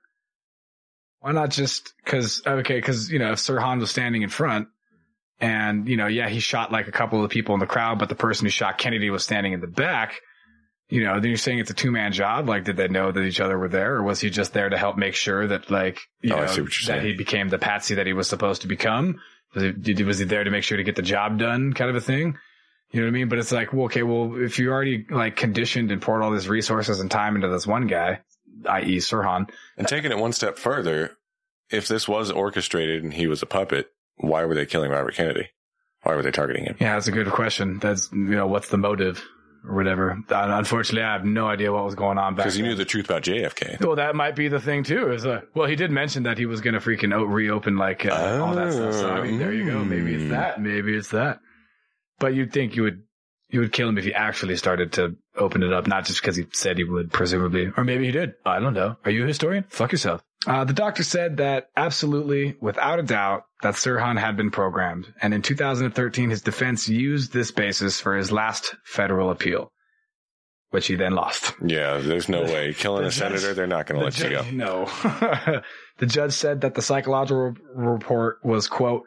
Why 1.20 1.32
not 1.32 1.51
just, 1.51 1.93
cause, 2.05 2.41
okay, 2.46 2.82
cause, 2.82 3.10
you 3.10 3.17
know, 3.20 3.32
if 3.32 3.39
Sirhan 3.39 3.79
was 3.79 3.89
standing 3.91 4.24
in 4.24 4.29
front 4.29 4.67
and, 5.39 5.88
you 5.88 5.96
know, 5.96 6.08
yeah, 6.08 6.27
he 6.27 6.39
shot 6.41 6.72
like 6.72 6.88
a 6.88 6.91
couple 6.91 7.24
of 7.24 7.32
people 7.32 7.53
in 7.53 7.60
the 7.60 7.65
crowd, 7.65 7.98
but 8.00 8.10
the 8.10 8.15
person 8.15 8.46
who 8.46 8.50
shot 8.50 8.77
Kennedy 8.77 9.10
was 9.10 9.24
standing 9.24 9.53
in 9.53 9.62
the 9.62 9.67
back, 9.67 10.20
you 10.89 11.01
know, 11.03 11.15
then 11.22 11.29
you're 11.29 11.38
saying 11.38 11.60
it's 11.60 11.72
a 11.72 11.74
two 11.74 11.91
man 11.91 12.12
job. 12.12 12.50
Like, 12.50 12.65
did 12.65 12.75
they 12.75 12.89
know 12.89 13.12
that 13.12 13.22
each 13.22 13.39
other 13.39 13.58
were 13.58 13.70
there 13.70 13.96
or 13.96 14.03
was 14.03 14.20
he 14.20 14.29
just 14.29 14.53
there 14.53 14.67
to 14.70 14.77
help 14.77 14.98
make 14.98 15.15
sure 15.15 15.48
that 15.48 15.72
like, 15.72 16.00
you 16.22 16.34
Oh, 16.34 16.41
know, 16.41 16.48
see 16.48 16.62
what 16.62 16.82
you're 16.82 16.93
that 16.96 17.01
saying. 17.01 17.05
he 17.05 17.17
became 17.17 17.48
the 17.48 17.58
patsy 17.58 17.96
that 17.96 18.05
he 18.08 18.13
was 18.13 18.27
supposed 18.27 18.63
to 18.63 18.67
become? 18.67 19.22
Was 19.55 19.63
he, 19.86 20.03
was 20.03 20.20
he 20.20 20.25
there 20.25 20.43
to 20.43 20.51
make 20.51 20.63
sure 20.63 20.77
to 20.77 20.84
get 20.84 20.98
the 20.98 21.01
job 21.01 21.39
done 21.39 21.72
kind 21.74 21.89
of 21.89 21.96
a 21.96 22.01
thing? 22.01 22.38
You 22.94 23.02
know 23.02 23.08
what 23.08 23.10
I 23.10 23.14
mean? 23.14 23.28
But 23.28 23.40
it's 23.40 23.52
like, 23.52 23.74
well, 23.74 23.86
okay, 23.86 24.04
well, 24.04 24.36
if 24.38 24.60
you 24.60 24.72
already 24.72 25.06
like 25.10 25.36
conditioned 25.36 25.92
and 25.92 26.02
poured 26.02 26.22
all 26.22 26.32
these 26.32 26.48
resources 26.48 27.00
and 27.00 27.10
time 27.12 27.36
into 27.36 27.50
this 27.50 27.66
one 27.68 27.88
guy, 27.88 28.22
i.e. 28.70 28.98
Sirhan, 28.98 29.50
And 29.78 29.88
taking 29.88 30.12
it 30.12 30.18
one 30.20 30.32
step 30.32 30.58
further, 30.60 31.18
if 31.72 31.88
this 31.88 32.08
was 32.08 32.30
orchestrated 32.32 33.04
and 33.04 33.14
he 33.14 33.26
was 33.28 33.42
a 33.42 33.48
puppet, 33.48 33.92
why 34.18 34.46
were 34.46 34.54
they 34.56 34.66
killing 34.68 34.92
Robert 34.92 35.16
Kennedy? 35.16 35.50
Why 36.04 36.16
were 36.16 36.22
they 36.22 36.32
targeting 36.32 36.66
him? 36.66 36.78
Yeah, 36.80 36.94
that's 36.94 37.08
a 37.08 37.12
good 37.12 37.28
question. 37.30 37.80
That's, 37.80 38.12
you 38.12 38.20
know, 38.36 38.46
what's 38.48 38.70
the 38.70 38.78
motive 38.78 39.24
or 39.66 39.74
whatever. 39.76 40.20
Unfortunately, 40.30 41.02
I 41.04 41.14
have 41.14 41.26
no 41.26 41.48
idea 41.48 41.72
what 41.72 41.86
was 41.86 41.96
going 41.96 42.18
on 42.18 42.36
back 42.36 42.44
Because 42.46 42.56
he 42.56 42.62
knew 42.62 42.76
the 42.76 42.86
truth 42.86 43.06
about 43.06 43.24
JFK. 43.24 43.80
Well, 43.84 43.96
that 43.96 44.14
might 44.16 44.36
be 44.36 44.50
the 44.50 44.60
thing 44.60 44.84
too. 44.84 45.12
Is 45.14 45.26
uh, 45.26 45.42
well, 45.56 45.68
he 45.68 45.76
did 45.76 45.90
mention 45.90 46.24
that 46.24 46.38
he 46.38 46.46
was 46.46 46.62
going 46.62 46.74
to 46.74 46.80
freaking 46.80 47.14
reopen 47.34 47.78
like 47.78 48.06
uh, 48.06 48.42
all 48.44 48.54
that 48.56 48.74
stuff. 48.74 48.94
So 48.94 49.10
I 49.10 49.22
mean, 49.22 49.40
there 49.40 49.54
you 49.54 49.66
go. 49.66 49.84
Maybe 49.84 50.14
it's 50.14 50.24
Mm. 50.26 50.30
that. 50.32 50.62
Maybe 50.62 50.96
it's 50.96 51.10
that. 51.10 51.40
But 52.20 52.34
you'd 52.36 52.53
think 52.53 52.75
you 52.75 52.84
would 52.84 53.03
you 53.50 53.60
would 53.60 53.72
kill 53.72 53.88
him 53.88 53.98
if 53.98 54.03
he 54.03 54.13
actually 54.13 54.55
started 54.55 54.93
to 54.93 55.15
open 55.36 55.62
it 55.62 55.72
up, 55.72 55.86
not 55.86 56.05
just 56.05 56.22
because 56.22 56.36
he 56.36 56.46
said 56.53 56.77
he 56.77 56.84
would, 56.84 57.12
presumably, 57.12 57.72
or 57.77 57.84
maybe 57.84 58.05
he 58.05 58.12
did. 58.12 58.34
I 58.46 58.60
don't 58.60 58.74
know. 58.74 58.98
Are 59.05 59.12
you 59.12 59.24
a 59.24 59.27
historian? 59.27 59.65
Fuck 59.70 59.91
yourself. 59.91 60.24
Uh, 60.46 60.63
the 60.65 60.74
doctor 60.74 61.03
said 61.03 61.38
that 61.38 61.70
absolutely, 61.77 62.55
without 62.60 63.00
a 63.00 63.03
doubt, 63.03 63.43
that 63.62 63.75
Sirhan 63.75 64.20
had 64.20 64.36
been 64.36 64.51
programmed, 64.51 65.13
and 65.22 65.34
in 65.34 65.41
2013, 65.41 66.32
his 66.32 66.41
defense 66.41 66.89
used 66.89 67.32
this 67.32 67.51
basis 67.51 68.01
for 68.01 68.15
his 68.17 68.32
last 68.32 68.75
federal 68.84 69.29
appeal, 69.29 69.72
which 70.72 70.88
he 70.88 70.96
then 70.96 71.13
lost. 71.13 71.53
Yeah, 71.63 72.00
there's 72.00 72.27
no 72.27 72.41
way. 72.41 72.74
Killing 72.77 73.03
the 73.03 73.08
a 73.08 73.12
judge- 73.12 73.39
senator, 73.39 73.53
they're 73.53 73.67
not 73.67 73.86
going 73.86 74.00
to 74.00 74.05
let 74.05 74.20
you 74.20 74.29
go. 74.32 74.43
No. 74.51 74.86
the 76.00 76.05
judge 76.08 76.34
said 76.34 76.62
that 76.62 76.74
the 76.75 76.82
psychological 76.82 77.55
report 77.74 78.39
was, 78.43 78.67
quote, 78.67 79.03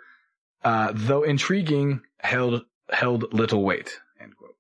uh, 0.64 0.92
though 0.94 1.22
intriguing, 1.22 2.00
held, 2.18 2.62
held 2.90 3.33
little 3.33 3.62
weight, 3.62 4.00
end 4.21 4.37
quote. 4.37 4.57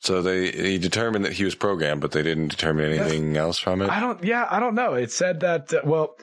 So 0.00 0.22
they 0.22 0.50
he 0.50 0.78
determined 0.78 1.24
that 1.24 1.32
he 1.32 1.44
was 1.44 1.54
programmed, 1.54 2.00
but 2.00 2.12
they 2.12 2.22
didn't 2.22 2.48
determine 2.48 2.92
anything 2.92 3.36
else 3.36 3.58
from 3.58 3.82
it. 3.82 3.90
I 3.90 4.00
don't, 4.00 4.22
yeah, 4.24 4.46
I 4.48 4.60
don't 4.60 4.74
know. 4.74 4.94
It 4.94 5.10
said 5.10 5.40
that, 5.40 5.72
uh, 5.72 5.80
well, 5.84 6.16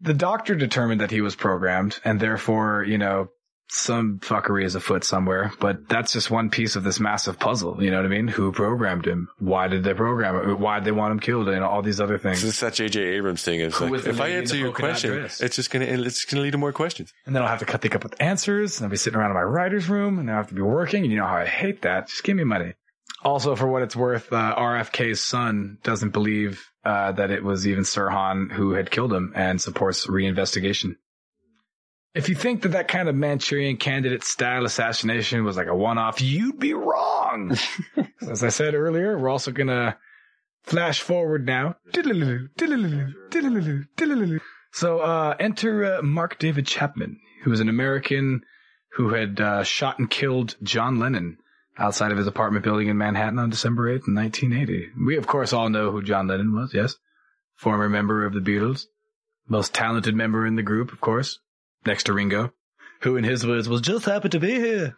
the 0.00 0.14
doctor 0.14 0.54
determined 0.54 1.00
that 1.00 1.10
he 1.10 1.20
was 1.20 1.36
programmed 1.36 1.98
and 2.04 2.20
therefore, 2.20 2.84
you 2.84 2.98
know, 2.98 3.28
some 3.72 4.18
fuckery 4.18 4.64
is 4.64 4.74
afoot 4.74 5.02
somewhere, 5.02 5.50
but 5.58 5.88
that's 5.88 6.12
just 6.12 6.30
one 6.30 6.50
piece 6.50 6.76
of 6.76 6.84
this 6.84 7.00
massive 7.00 7.38
puzzle. 7.38 7.82
You 7.82 7.90
know 7.90 7.96
what 7.96 8.06
I 8.06 8.10
mean? 8.10 8.28
Who 8.28 8.52
programmed 8.52 9.06
him? 9.06 9.28
Why 9.38 9.66
did 9.66 9.82
they 9.82 9.94
program 9.94 10.36
him? 10.36 10.60
Why 10.60 10.78
did 10.78 10.84
they 10.84 10.92
want 10.92 11.12
him 11.12 11.20
killed? 11.20 11.48
And 11.48 11.64
all 11.64 11.80
these 11.80 12.00
other 12.00 12.18
things. 12.18 12.42
This 12.42 12.54
is 12.54 12.60
that 12.60 12.74
J.J. 12.74 13.00
Abrams 13.00 13.42
thing. 13.42 13.60
It's 13.60 13.80
like 13.80 14.06
if 14.06 14.20
I 14.20 14.28
answer 14.28 14.56
your 14.56 14.72
question, 14.72 15.12
dress? 15.12 15.40
it's 15.40 15.56
just 15.56 15.70
gonna 15.70 15.86
it's 15.86 16.26
gonna 16.26 16.42
lead 16.42 16.50
to 16.50 16.58
more 16.58 16.72
questions. 16.72 17.12
And 17.24 17.34
then 17.34 17.42
I'll 17.42 17.48
have 17.48 17.60
to 17.60 17.64
cut 17.64 17.80
think 17.80 17.94
up 17.94 18.02
with 18.04 18.14
answers, 18.20 18.78
and 18.78 18.84
I'll 18.84 18.90
be 18.90 18.98
sitting 18.98 19.18
around 19.18 19.30
in 19.30 19.36
my 19.36 19.42
writer's 19.42 19.88
room, 19.88 20.18
and 20.18 20.30
I'll 20.30 20.36
have 20.36 20.48
to 20.48 20.54
be 20.54 20.62
working, 20.62 21.04
and 21.04 21.10
you 21.10 21.18
know 21.18 21.26
how 21.26 21.36
I 21.36 21.46
hate 21.46 21.82
that. 21.82 22.08
Just 22.08 22.24
give 22.24 22.36
me 22.36 22.44
money. 22.44 22.74
Also, 23.24 23.56
for 23.56 23.68
what 23.68 23.82
it's 23.82 23.96
worth, 23.96 24.32
uh, 24.32 24.54
RFK's 24.56 25.22
son 25.22 25.78
doesn't 25.82 26.10
believe 26.10 26.62
uh, 26.84 27.12
that 27.12 27.30
it 27.30 27.42
was 27.42 27.66
even 27.66 27.84
Sirhan 27.84 28.50
who 28.50 28.72
had 28.72 28.90
killed 28.90 29.12
him 29.12 29.32
and 29.34 29.60
supports 29.60 30.06
reinvestigation. 30.06 30.96
If 32.14 32.28
you 32.28 32.34
think 32.34 32.62
that 32.62 32.70
that 32.70 32.88
kind 32.88 33.08
of 33.08 33.14
Manchurian 33.14 33.78
candidate 33.78 34.22
style 34.22 34.66
assassination 34.66 35.44
was 35.44 35.56
like 35.56 35.66
a 35.66 35.74
one-off, 35.74 36.20
you'd 36.20 36.58
be 36.58 36.74
wrong. 36.74 37.56
As 38.28 38.44
I 38.44 38.50
said 38.50 38.74
earlier, 38.74 39.18
we're 39.18 39.30
also 39.30 39.50
gonna 39.50 39.96
flash 40.62 41.00
forward 41.00 41.46
now. 41.46 41.76
So 44.72 45.00
uh, 45.00 45.36
enter 45.38 45.96
uh, 45.96 46.02
Mark 46.02 46.38
David 46.38 46.66
Chapman, 46.66 47.18
who 47.44 47.52
is 47.52 47.60
an 47.60 47.68
American 47.68 48.42
who 48.92 49.14
had 49.14 49.40
uh, 49.40 49.62
shot 49.64 49.98
and 49.98 50.10
killed 50.10 50.56
John 50.62 50.98
Lennon 50.98 51.38
outside 51.78 52.12
of 52.12 52.18
his 52.18 52.26
apartment 52.26 52.64
building 52.64 52.88
in 52.88 52.98
Manhattan 52.98 53.38
on 53.38 53.50
December 53.50 53.88
8th, 53.88 54.06
1980. 54.06 54.90
We, 55.06 55.16
of 55.16 55.26
course, 55.26 55.52
all 55.52 55.70
know 55.70 55.90
who 55.90 56.02
John 56.02 56.26
Lennon 56.26 56.54
was, 56.54 56.74
yes? 56.74 56.96
Former 57.54 57.88
member 57.88 58.26
of 58.26 58.34
the 58.34 58.40
Beatles. 58.40 58.84
Most 59.48 59.72
talented 59.72 60.14
member 60.14 60.46
in 60.46 60.56
the 60.56 60.62
group, 60.62 60.92
of 60.92 61.00
course. 61.00 61.38
Next 61.84 62.04
to 62.04 62.12
Ringo, 62.12 62.52
who 63.00 63.16
in 63.16 63.24
his 63.24 63.46
words 63.46 63.68
was 63.68 63.80
just 63.80 64.04
happy 64.04 64.28
to 64.30 64.40
be 64.40 64.54
here. 64.54 64.96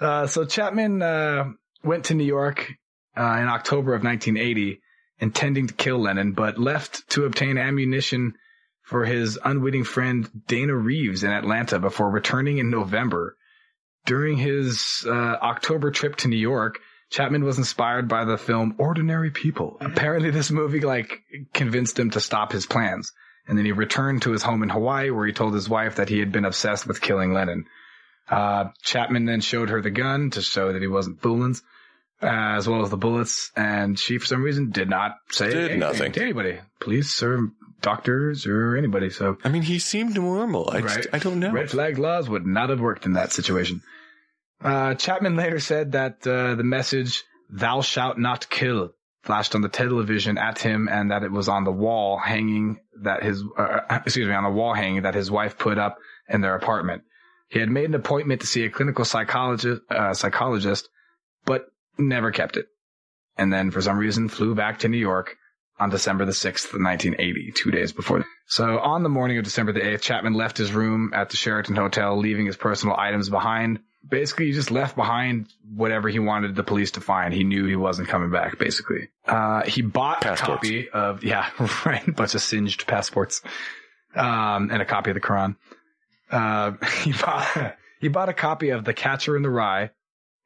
Uh, 0.00 0.26
so 0.26 0.44
Chapman 0.44 1.02
uh, 1.02 1.44
went 1.82 2.04
to 2.06 2.14
New 2.14 2.24
York 2.24 2.72
uh, 3.16 3.38
in 3.40 3.48
October 3.48 3.94
of 3.94 4.04
1980, 4.04 4.80
intending 5.18 5.66
to 5.66 5.74
kill 5.74 5.98
Lennon, 5.98 6.32
but 6.32 6.58
left 6.58 7.08
to 7.10 7.24
obtain 7.24 7.58
ammunition 7.58 8.34
for 8.82 9.04
his 9.04 9.38
unwitting 9.44 9.84
friend 9.84 10.28
Dana 10.46 10.74
Reeves 10.74 11.24
in 11.24 11.30
Atlanta 11.30 11.78
before 11.78 12.10
returning 12.10 12.58
in 12.58 12.70
November. 12.70 13.36
During 14.06 14.38
his 14.38 15.04
uh, 15.06 15.10
October 15.12 15.90
trip 15.90 16.16
to 16.16 16.28
New 16.28 16.36
York, 16.36 16.78
Chapman 17.10 17.44
was 17.44 17.58
inspired 17.58 18.08
by 18.08 18.24
the 18.24 18.38
film 18.38 18.76
Ordinary 18.78 19.30
People. 19.30 19.76
Apparently, 19.80 20.30
this 20.30 20.50
movie 20.50 20.80
like 20.80 21.22
convinced 21.52 21.98
him 21.98 22.10
to 22.10 22.20
stop 22.20 22.52
his 22.52 22.66
plans, 22.66 23.12
and 23.48 23.58
then 23.58 23.64
he 23.64 23.72
returned 23.72 24.22
to 24.22 24.30
his 24.30 24.42
home 24.42 24.62
in 24.62 24.68
Hawaii, 24.68 25.10
where 25.10 25.26
he 25.26 25.32
told 25.32 25.54
his 25.54 25.68
wife 25.68 25.96
that 25.96 26.08
he 26.08 26.18
had 26.20 26.30
been 26.30 26.44
obsessed 26.44 26.86
with 26.86 27.00
killing 27.00 27.32
Lennon. 27.32 27.64
Uh, 28.28 28.66
Chapman 28.82 29.24
then 29.24 29.40
showed 29.40 29.70
her 29.70 29.80
the 29.80 29.90
gun 29.90 30.30
to 30.30 30.42
show 30.42 30.72
that 30.72 30.82
he 30.82 30.88
wasn't 30.88 31.20
fooling, 31.22 31.56
uh, 32.22 32.26
as 32.26 32.68
well 32.68 32.82
as 32.82 32.90
the 32.90 32.96
bullets, 32.98 33.50
and 33.56 33.98
she, 33.98 34.18
for 34.18 34.26
some 34.26 34.42
reason, 34.42 34.70
did 34.70 34.88
not 34.90 35.12
say 35.30 35.46
Did 35.48 35.56
anything 35.56 35.78
nothing. 35.80 36.12
to 36.12 36.20
anybody, 36.22 36.58
police 36.80 37.22
or 37.22 37.48
doctors 37.80 38.46
or 38.46 38.76
anybody. 38.76 39.08
So 39.08 39.38
I 39.44 39.48
mean, 39.48 39.62
he 39.62 39.78
seemed 39.78 40.14
normal. 40.14 40.68
I 40.70 40.80
Right. 40.80 40.96
just, 40.96 41.08
I 41.12 41.18
don't 41.20 41.38
know. 41.40 41.52
Red 41.52 41.70
flag 41.70 41.96
laws 41.98 42.28
would 42.28 42.44
not 42.46 42.68
have 42.70 42.80
worked 42.80 43.06
in 43.06 43.12
that 43.14 43.32
situation. 43.32 43.82
Uh, 44.62 44.94
Chapman 44.94 45.36
later 45.36 45.60
said 45.60 45.92
that 45.92 46.26
uh, 46.26 46.56
the 46.56 46.64
message 46.64 47.22
"Thou 47.48 47.80
shalt 47.80 48.18
not 48.18 48.50
kill" 48.50 48.90
flashed 49.22 49.54
on 49.54 49.62
the 49.62 49.68
television 49.68 50.38
at 50.38 50.58
him, 50.58 50.88
and 50.88 51.10
that 51.10 51.22
it 51.22 51.32
was 51.32 51.48
on 51.48 51.64
the 51.64 51.72
wall 51.72 52.18
hanging 52.18 52.78
that 53.02 53.22
his 53.22 53.42
uh, 53.56 53.80
excuse 54.04 54.28
me 54.28 54.34
on 54.34 54.44
the 54.44 54.50
wall 54.50 54.74
hanging 54.74 55.02
that 55.02 55.14
his 55.14 55.30
wife 55.30 55.58
put 55.58 55.78
up 55.78 55.98
in 56.28 56.40
their 56.40 56.54
apartment. 56.54 57.02
He 57.48 57.60
had 57.60 57.70
made 57.70 57.86
an 57.86 57.94
appointment 57.94 58.42
to 58.42 58.46
see 58.46 58.64
a 58.64 58.70
clinical 58.70 59.04
psychologist, 59.04 59.80
uh, 59.90 60.12
psychologist, 60.14 60.88
but 61.44 61.66
never 61.96 62.30
kept 62.30 62.56
it. 62.56 62.66
And 63.36 63.52
then 63.52 63.70
for 63.70 63.80
some 63.80 63.98
reason 63.98 64.28
flew 64.28 64.54
back 64.54 64.80
to 64.80 64.88
New 64.88 64.98
York 64.98 65.36
on 65.78 65.90
December 65.90 66.24
the 66.24 66.32
6th, 66.32 66.74
1980, 66.74 67.52
two 67.56 67.70
days 67.70 67.92
before. 67.92 68.24
So 68.46 68.78
on 68.78 69.02
the 69.02 69.08
morning 69.08 69.38
of 69.38 69.44
December 69.44 69.72
the 69.72 69.80
8th, 69.80 70.00
Chapman 70.02 70.34
left 70.34 70.58
his 70.58 70.72
room 70.72 71.12
at 71.14 71.30
the 71.30 71.36
Sheraton 71.36 71.76
Hotel, 71.76 72.18
leaving 72.18 72.46
his 72.46 72.56
personal 72.56 72.96
items 72.96 73.30
behind. 73.30 73.78
Basically, 74.06 74.46
he 74.46 74.52
just 74.52 74.70
left 74.70 74.96
behind 74.96 75.48
whatever 75.74 76.08
he 76.08 76.18
wanted 76.18 76.54
the 76.54 76.62
police 76.62 76.92
to 76.92 77.00
find. 77.00 77.34
He 77.34 77.44
knew 77.44 77.66
he 77.66 77.76
wasn't 77.76 78.08
coming 78.08 78.30
back, 78.30 78.58
basically. 78.58 79.08
Uh, 79.26 79.62
he 79.64 79.82
bought 79.82 80.20
Passports. 80.20 80.40
a 80.40 80.54
copy 80.54 80.88
of, 80.90 81.24
yeah, 81.24 81.50
right, 81.84 82.06
a 82.06 82.12
bunch 82.12 82.34
of 82.34 82.40
singed 82.40 82.86
passports, 82.86 83.42
um, 84.14 84.70
and 84.70 84.80
a 84.80 84.84
copy 84.84 85.10
of 85.10 85.14
the 85.14 85.20
Quran. 85.20 85.56
Uh, 86.30 86.72
he 87.02 87.12
bought, 87.12 87.76
he 88.00 88.08
bought 88.08 88.28
a 88.28 88.34
copy 88.34 88.70
of 88.70 88.84
The 88.84 88.94
Catcher 88.94 89.36
in 89.36 89.42
the 89.42 89.50
Rye, 89.50 89.90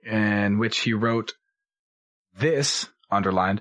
in 0.05 0.59
which 0.59 0.79
he 0.81 0.95
wrote, 0.95 1.35
this, 2.39 2.89
underlined, 3.11 3.61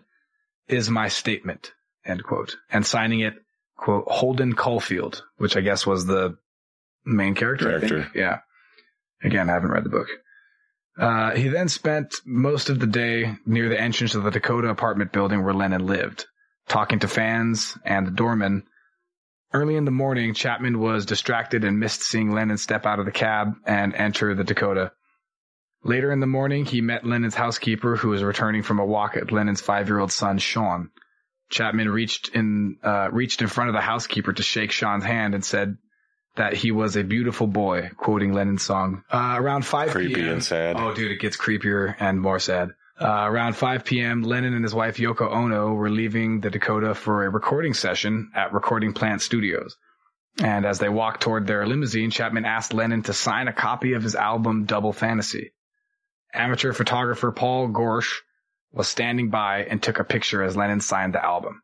is 0.68 0.90
my 0.90 1.10
statement, 1.10 1.74
end 2.06 2.24
quote. 2.24 2.56
And 2.72 2.86
signing 2.86 3.20
it, 3.20 3.36
quote, 3.76 4.06
Holden 4.08 4.54
Caulfield, 4.54 5.24
which 5.38 5.58
I 5.58 5.62
guess 5.62 5.86
was 5.86 6.06
the 6.06 6.38
main 7.06 7.36
character. 7.36 7.80
Character. 7.80 8.08
Yeah. 8.16 8.40
Again, 9.24 9.50
I 9.50 9.54
haven't 9.54 9.72
read 9.72 9.84
the 9.84 9.90
book. 9.90 10.08
Uh, 10.98 11.32
he 11.32 11.48
then 11.48 11.70
spent 11.70 12.14
most 12.26 12.70
of 12.70 12.80
the 12.80 12.88
day 12.88 13.36
near 13.46 13.70
the 13.70 13.80
entrance 13.80 14.16
of 14.16 14.24
the 14.24 14.32
Dakota 14.32 14.70
apartment 14.70 15.12
building 15.12 15.44
where 15.44 15.54
Lennon 15.54 15.86
lived, 15.86 16.26
talking 16.68 17.00
to 17.00 17.08
fans 17.08 17.78
and 17.86 18.06
the 18.06 18.12
doorman. 18.12 18.64
Early 19.54 19.76
in 19.76 19.86
the 19.86 19.92
morning, 19.92 20.34
Chapman 20.34 20.80
was 20.80 21.06
distracted 21.06 21.64
and 21.64 21.80
missed 21.80 22.02
seeing 22.02 22.32
Lennon 22.32 22.58
step 22.58 22.86
out 22.86 23.00
of 23.00 23.06
the 23.06 23.12
cab 23.12 23.54
and 23.66 23.96
enter 23.96 24.36
the 24.36 24.44
Dakota. 24.44 24.92
Later 25.84 26.12
in 26.12 26.20
the 26.20 26.28
morning, 26.28 26.66
he 26.66 26.82
met 26.82 27.06
Lennon's 27.06 27.36
housekeeper, 27.36 27.96
who 27.96 28.10
was 28.10 28.24
returning 28.24 28.62
from 28.62 28.80
a 28.80 28.86
walk 28.86 29.16
with 29.16 29.32
Lennon's 29.32 29.62
five-year-old 29.62 30.12
son, 30.12 30.38
Sean. 30.38 30.92
Chapman 31.50 31.90
reached 31.90 32.30
in 32.30 32.78
uh, 32.84 33.10
reached 33.12 33.42
in 33.42 33.48
front 33.48 33.70
of 33.70 33.74
the 33.74 33.82
housekeeper 33.82 34.32
to 34.32 34.44
shake 34.44 34.72
Sean's 34.72 35.04
hand 35.04 35.36
and 35.36 35.44
said 35.44 35.78
that 36.36 36.54
he 36.54 36.72
was 36.72 36.96
a 36.96 37.04
beautiful 37.04 37.48
boy, 37.48 37.90
quoting 37.98 38.34
Lennon's 38.34 38.64
song. 38.64 39.04
Uh, 39.12 39.36
around 39.38 39.66
5 39.66 39.92
Creepy 39.92 40.16
p.m. 40.16 40.30
and 40.34 40.44
sad. 40.44 40.78
Oh, 40.78 40.94
dude, 40.94 41.12
it 41.12 41.20
gets 41.20 41.38
creepier 41.38 41.96
and 42.00 42.22
more 42.22 42.40
sad. 42.40 42.70
Uh, 43.00 43.26
around 43.28 43.56
5 43.56 43.84
p.m., 43.84 44.22
Lennon 44.22 44.54
and 44.54 44.64
his 44.64 44.76
wife 44.76 44.98
Yoko 44.98 45.32
Ono 45.32 45.74
were 45.74 45.90
leaving 45.90 46.40
the 46.40 46.52
Dakota 46.52 46.94
for 46.94 47.26
a 47.26 47.30
recording 47.30 47.74
session 47.74 48.32
at 48.36 48.54
Recording 48.54 48.94
Plant 48.94 49.22
Studios. 49.22 49.76
And 50.42 50.66
as 50.66 50.80
they 50.80 50.90
walked 50.90 51.22
toward 51.22 51.48
their 51.48 51.66
limousine, 51.66 52.12
Chapman 52.12 52.46
asked 52.46 52.74
Lennon 52.74 53.02
to 53.04 53.14
sign 53.14 53.48
a 53.48 53.54
copy 53.54 53.94
of 53.94 54.04
his 54.04 54.16
album 54.16 54.66
Double 54.66 54.94
Fantasy. 54.94 55.52
Amateur 56.34 56.74
photographer 56.74 57.32
Paul 57.32 57.70
Goresh 57.70 58.20
was 58.72 58.88
standing 58.88 59.30
by 59.30 59.64
and 59.64 59.82
took 59.82 60.00
a 60.00 60.06
picture 60.06 60.44
as 60.44 60.56
Lennon 60.56 60.80
signed 60.80 61.14
the 61.14 61.24
album. 61.24 61.62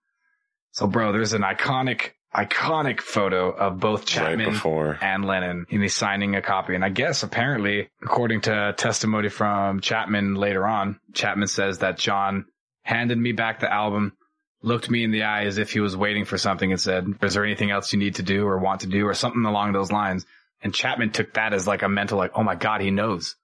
So, 0.71 0.87
bro, 0.87 1.13
there's 1.13 1.33
an 1.33 1.43
iconic, 1.43 2.11
iconic 2.35 3.01
photo 3.01 3.49
of 3.51 3.79
both 3.79 4.01
right 4.01 4.07
Chapman 4.07 4.51
before. 4.51 4.97
and 5.01 5.25
Lennon, 5.25 5.65
and 5.69 5.81
he's 5.81 5.95
signing 5.95 6.35
a 6.35 6.41
copy. 6.41 6.75
And 6.75 6.83
I 6.83 6.89
guess 6.89 7.23
apparently, 7.23 7.89
according 8.03 8.41
to 8.41 8.73
testimony 8.77 9.29
from 9.29 9.79
Chapman 9.79 10.35
later 10.35 10.65
on, 10.65 10.99
Chapman 11.13 11.47
says 11.47 11.79
that 11.79 11.97
John 11.97 12.45
handed 12.83 13.17
me 13.17 13.31
back 13.31 13.59
the 13.59 13.71
album, 13.71 14.13
looked 14.61 14.89
me 14.89 15.03
in 15.03 15.11
the 15.11 15.23
eye 15.23 15.45
as 15.45 15.57
if 15.57 15.71
he 15.71 15.79
was 15.79 15.95
waiting 15.95 16.25
for 16.25 16.37
something 16.37 16.71
and 16.71 16.79
said, 16.79 17.07
is 17.21 17.33
there 17.33 17.45
anything 17.45 17.71
else 17.71 17.91
you 17.93 17.99
need 17.99 18.15
to 18.15 18.23
do 18.23 18.45
or 18.45 18.59
want 18.59 18.81
to 18.81 18.87
do 18.87 19.07
or 19.07 19.13
something 19.13 19.45
along 19.45 19.73
those 19.73 19.91
lines? 19.91 20.25
And 20.61 20.73
Chapman 20.73 21.11
took 21.11 21.33
that 21.33 21.53
as 21.53 21.67
like 21.67 21.83
a 21.83 21.89
mental, 21.89 22.17
like, 22.17 22.31
oh 22.35 22.43
my 22.43 22.55
God, 22.55 22.81
he 22.81 22.91
knows. 22.91 23.35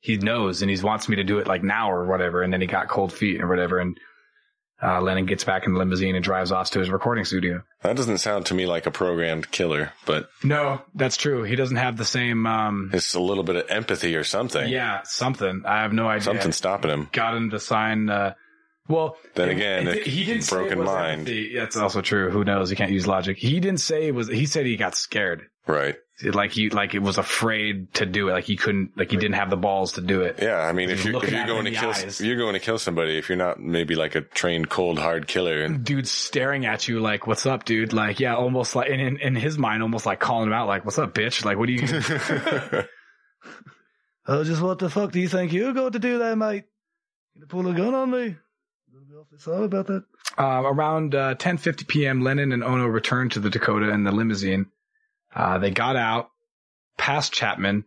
He 0.00 0.16
knows 0.16 0.62
and 0.62 0.70
he 0.70 0.80
wants 0.82 1.08
me 1.08 1.16
to 1.16 1.24
do 1.24 1.38
it 1.38 1.46
like 1.46 1.62
now 1.62 1.90
or 1.92 2.06
whatever. 2.06 2.42
And 2.42 2.52
then 2.52 2.60
he 2.60 2.66
got 2.66 2.88
cold 2.88 3.12
feet 3.12 3.40
or 3.40 3.48
whatever. 3.48 3.78
And 3.78 3.98
uh, 4.82 5.00
Lennon 5.00 5.26
gets 5.26 5.44
back 5.44 5.64
in 5.66 5.72
the 5.74 5.78
limousine 5.78 6.14
and 6.16 6.24
drives 6.24 6.50
off 6.52 6.70
to 6.72 6.78
his 6.80 6.90
recording 6.90 7.24
studio. 7.24 7.62
That 7.82 7.96
doesn't 7.96 8.18
sound 8.18 8.46
to 8.46 8.54
me 8.54 8.66
like 8.66 8.86
a 8.86 8.90
programmed 8.90 9.50
killer, 9.50 9.92
but 10.06 10.28
No, 10.42 10.82
that's 10.94 11.16
true. 11.16 11.42
He 11.44 11.54
doesn't 11.56 11.76
have 11.76 11.96
the 11.96 12.04
same, 12.04 12.46
um, 12.46 12.90
it's 12.92 13.14
a 13.14 13.20
little 13.20 13.44
bit 13.44 13.56
of 13.56 13.70
empathy 13.70 14.16
or 14.16 14.24
something. 14.24 14.68
Yeah, 14.68 15.00
something. 15.04 15.62
I 15.66 15.82
have 15.82 15.92
no 15.92 16.08
idea. 16.08 16.22
Something 16.22 16.52
stopping 16.52 16.90
him. 16.90 17.08
got 17.12 17.36
him 17.36 17.50
to 17.50 17.60
sign. 17.60 18.08
Uh, 18.10 18.34
well, 18.88 19.16
Then 19.34 19.48
it- 19.48 19.52
again, 19.52 19.88
it- 19.88 20.06
a 20.06 20.10
he 20.10 20.24
didn't 20.24 20.42
say 20.42 20.56
it 20.56 20.58
broken 20.74 20.84
mind. 20.84 21.20
empathy. 21.20 21.54
That's 21.54 21.76
also 21.76 22.00
true. 22.00 22.30
Who 22.30 22.42
knows? 22.44 22.68
He 22.70 22.76
can't 22.76 22.90
use 22.90 23.06
logic. 23.06 23.38
He 23.38 23.60
didn't 23.60 23.80
say 23.80 24.08
it 24.08 24.14
was. 24.14 24.28
He 24.28 24.46
said 24.46 24.66
he 24.66 24.76
got 24.76 24.94
scared. 24.96 25.46
Right. 25.66 25.94
Like 26.22 26.56
you, 26.56 26.68
like 26.68 26.94
it 26.94 27.00
was 27.00 27.18
afraid 27.18 27.94
to 27.94 28.06
do 28.06 28.28
it. 28.28 28.32
Like 28.32 28.44
he 28.44 28.56
couldn't. 28.56 28.92
Like 28.96 29.10
he 29.10 29.16
didn't 29.16 29.34
have 29.34 29.50
the 29.50 29.56
balls 29.56 29.92
to 29.92 30.00
do 30.00 30.20
it. 30.20 30.38
Yeah. 30.40 30.58
I 30.60 30.72
mean, 30.72 30.90
if 30.90 31.04
you're, 31.04 31.24
if 31.24 31.32
you're 31.32 31.46
going 31.46 31.64
to 31.64 31.72
kill, 31.72 31.90
eyes. 31.90 32.20
if 32.20 32.26
you're 32.26 32.36
going 32.36 32.52
to 32.52 32.60
kill 32.60 32.78
somebody, 32.78 33.18
if 33.18 33.28
you're 33.28 33.38
not 33.38 33.58
maybe 33.60 33.94
like 33.96 34.14
a 34.14 34.20
trained 34.20 34.68
cold 34.68 34.98
hard 34.98 35.26
killer 35.26 35.62
and 35.62 35.84
Dude 35.84 36.06
staring 36.06 36.64
at 36.64 36.86
you 36.86 37.00
like, 37.00 37.26
"What's 37.26 37.46
up, 37.46 37.64
dude?" 37.64 37.92
Like, 37.92 38.20
yeah, 38.20 38.36
almost 38.36 38.76
like, 38.76 38.90
and 38.90 39.00
in, 39.00 39.18
in 39.18 39.34
his 39.34 39.58
mind, 39.58 39.82
almost 39.82 40.06
like 40.06 40.20
calling 40.20 40.48
him 40.48 40.52
out, 40.52 40.68
like, 40.68 40.84
"What's 40.84 40.98
up, 40.98 41.14
bitch?" 41.14 41.44
Like, 41.44 41.56
what 41.56 41.66
do 41.66 41.72
you? 41.72 42.84
Oh, 44.24 44.44
just 44.44 44.62
what 44.62 44.78
the 44.78 44.88
fuck 44.88 45.10
do 45.10 45.18
you 45.18 45.26
think 45.26 45.52
you're 45.52 45.72
going 45.72 45.92
to 45.92 45.98
do 45.98 46.18
there, 46.18 46.36
mate? 46.36 46.64
Gonna 47.34 47.46
pull 47.46 47.66
a 47.68 47.74
gun 47.74 47.94
on 47.94 48.10
me? 48.10 48.36
Sorry 49.38 49.64
about 49.64 49.86
that. 49.86 50.04
Uh, 50.38 50.62
around 50.64 51.14
uh, 51.14 51.34
10:50 51.34 51.88
p.m., 51.88 52.20
Lennon 52.22 52.52
and 52.52 52.62
Ono 52.62 52.86
returned 52.86 53.32
to 53.32 53.40
the 53.40 53.50
Dakota 53.50 53.90
in 53.90 54.04
the 54.04 54.12
limousine. 54.12 54.66
Uh, 55.34 55.58
they 55.58 55.70
got 55.70 55.96
out, 55.96 56.28
past 56.98 57.32
Chapman, 57.32 57.84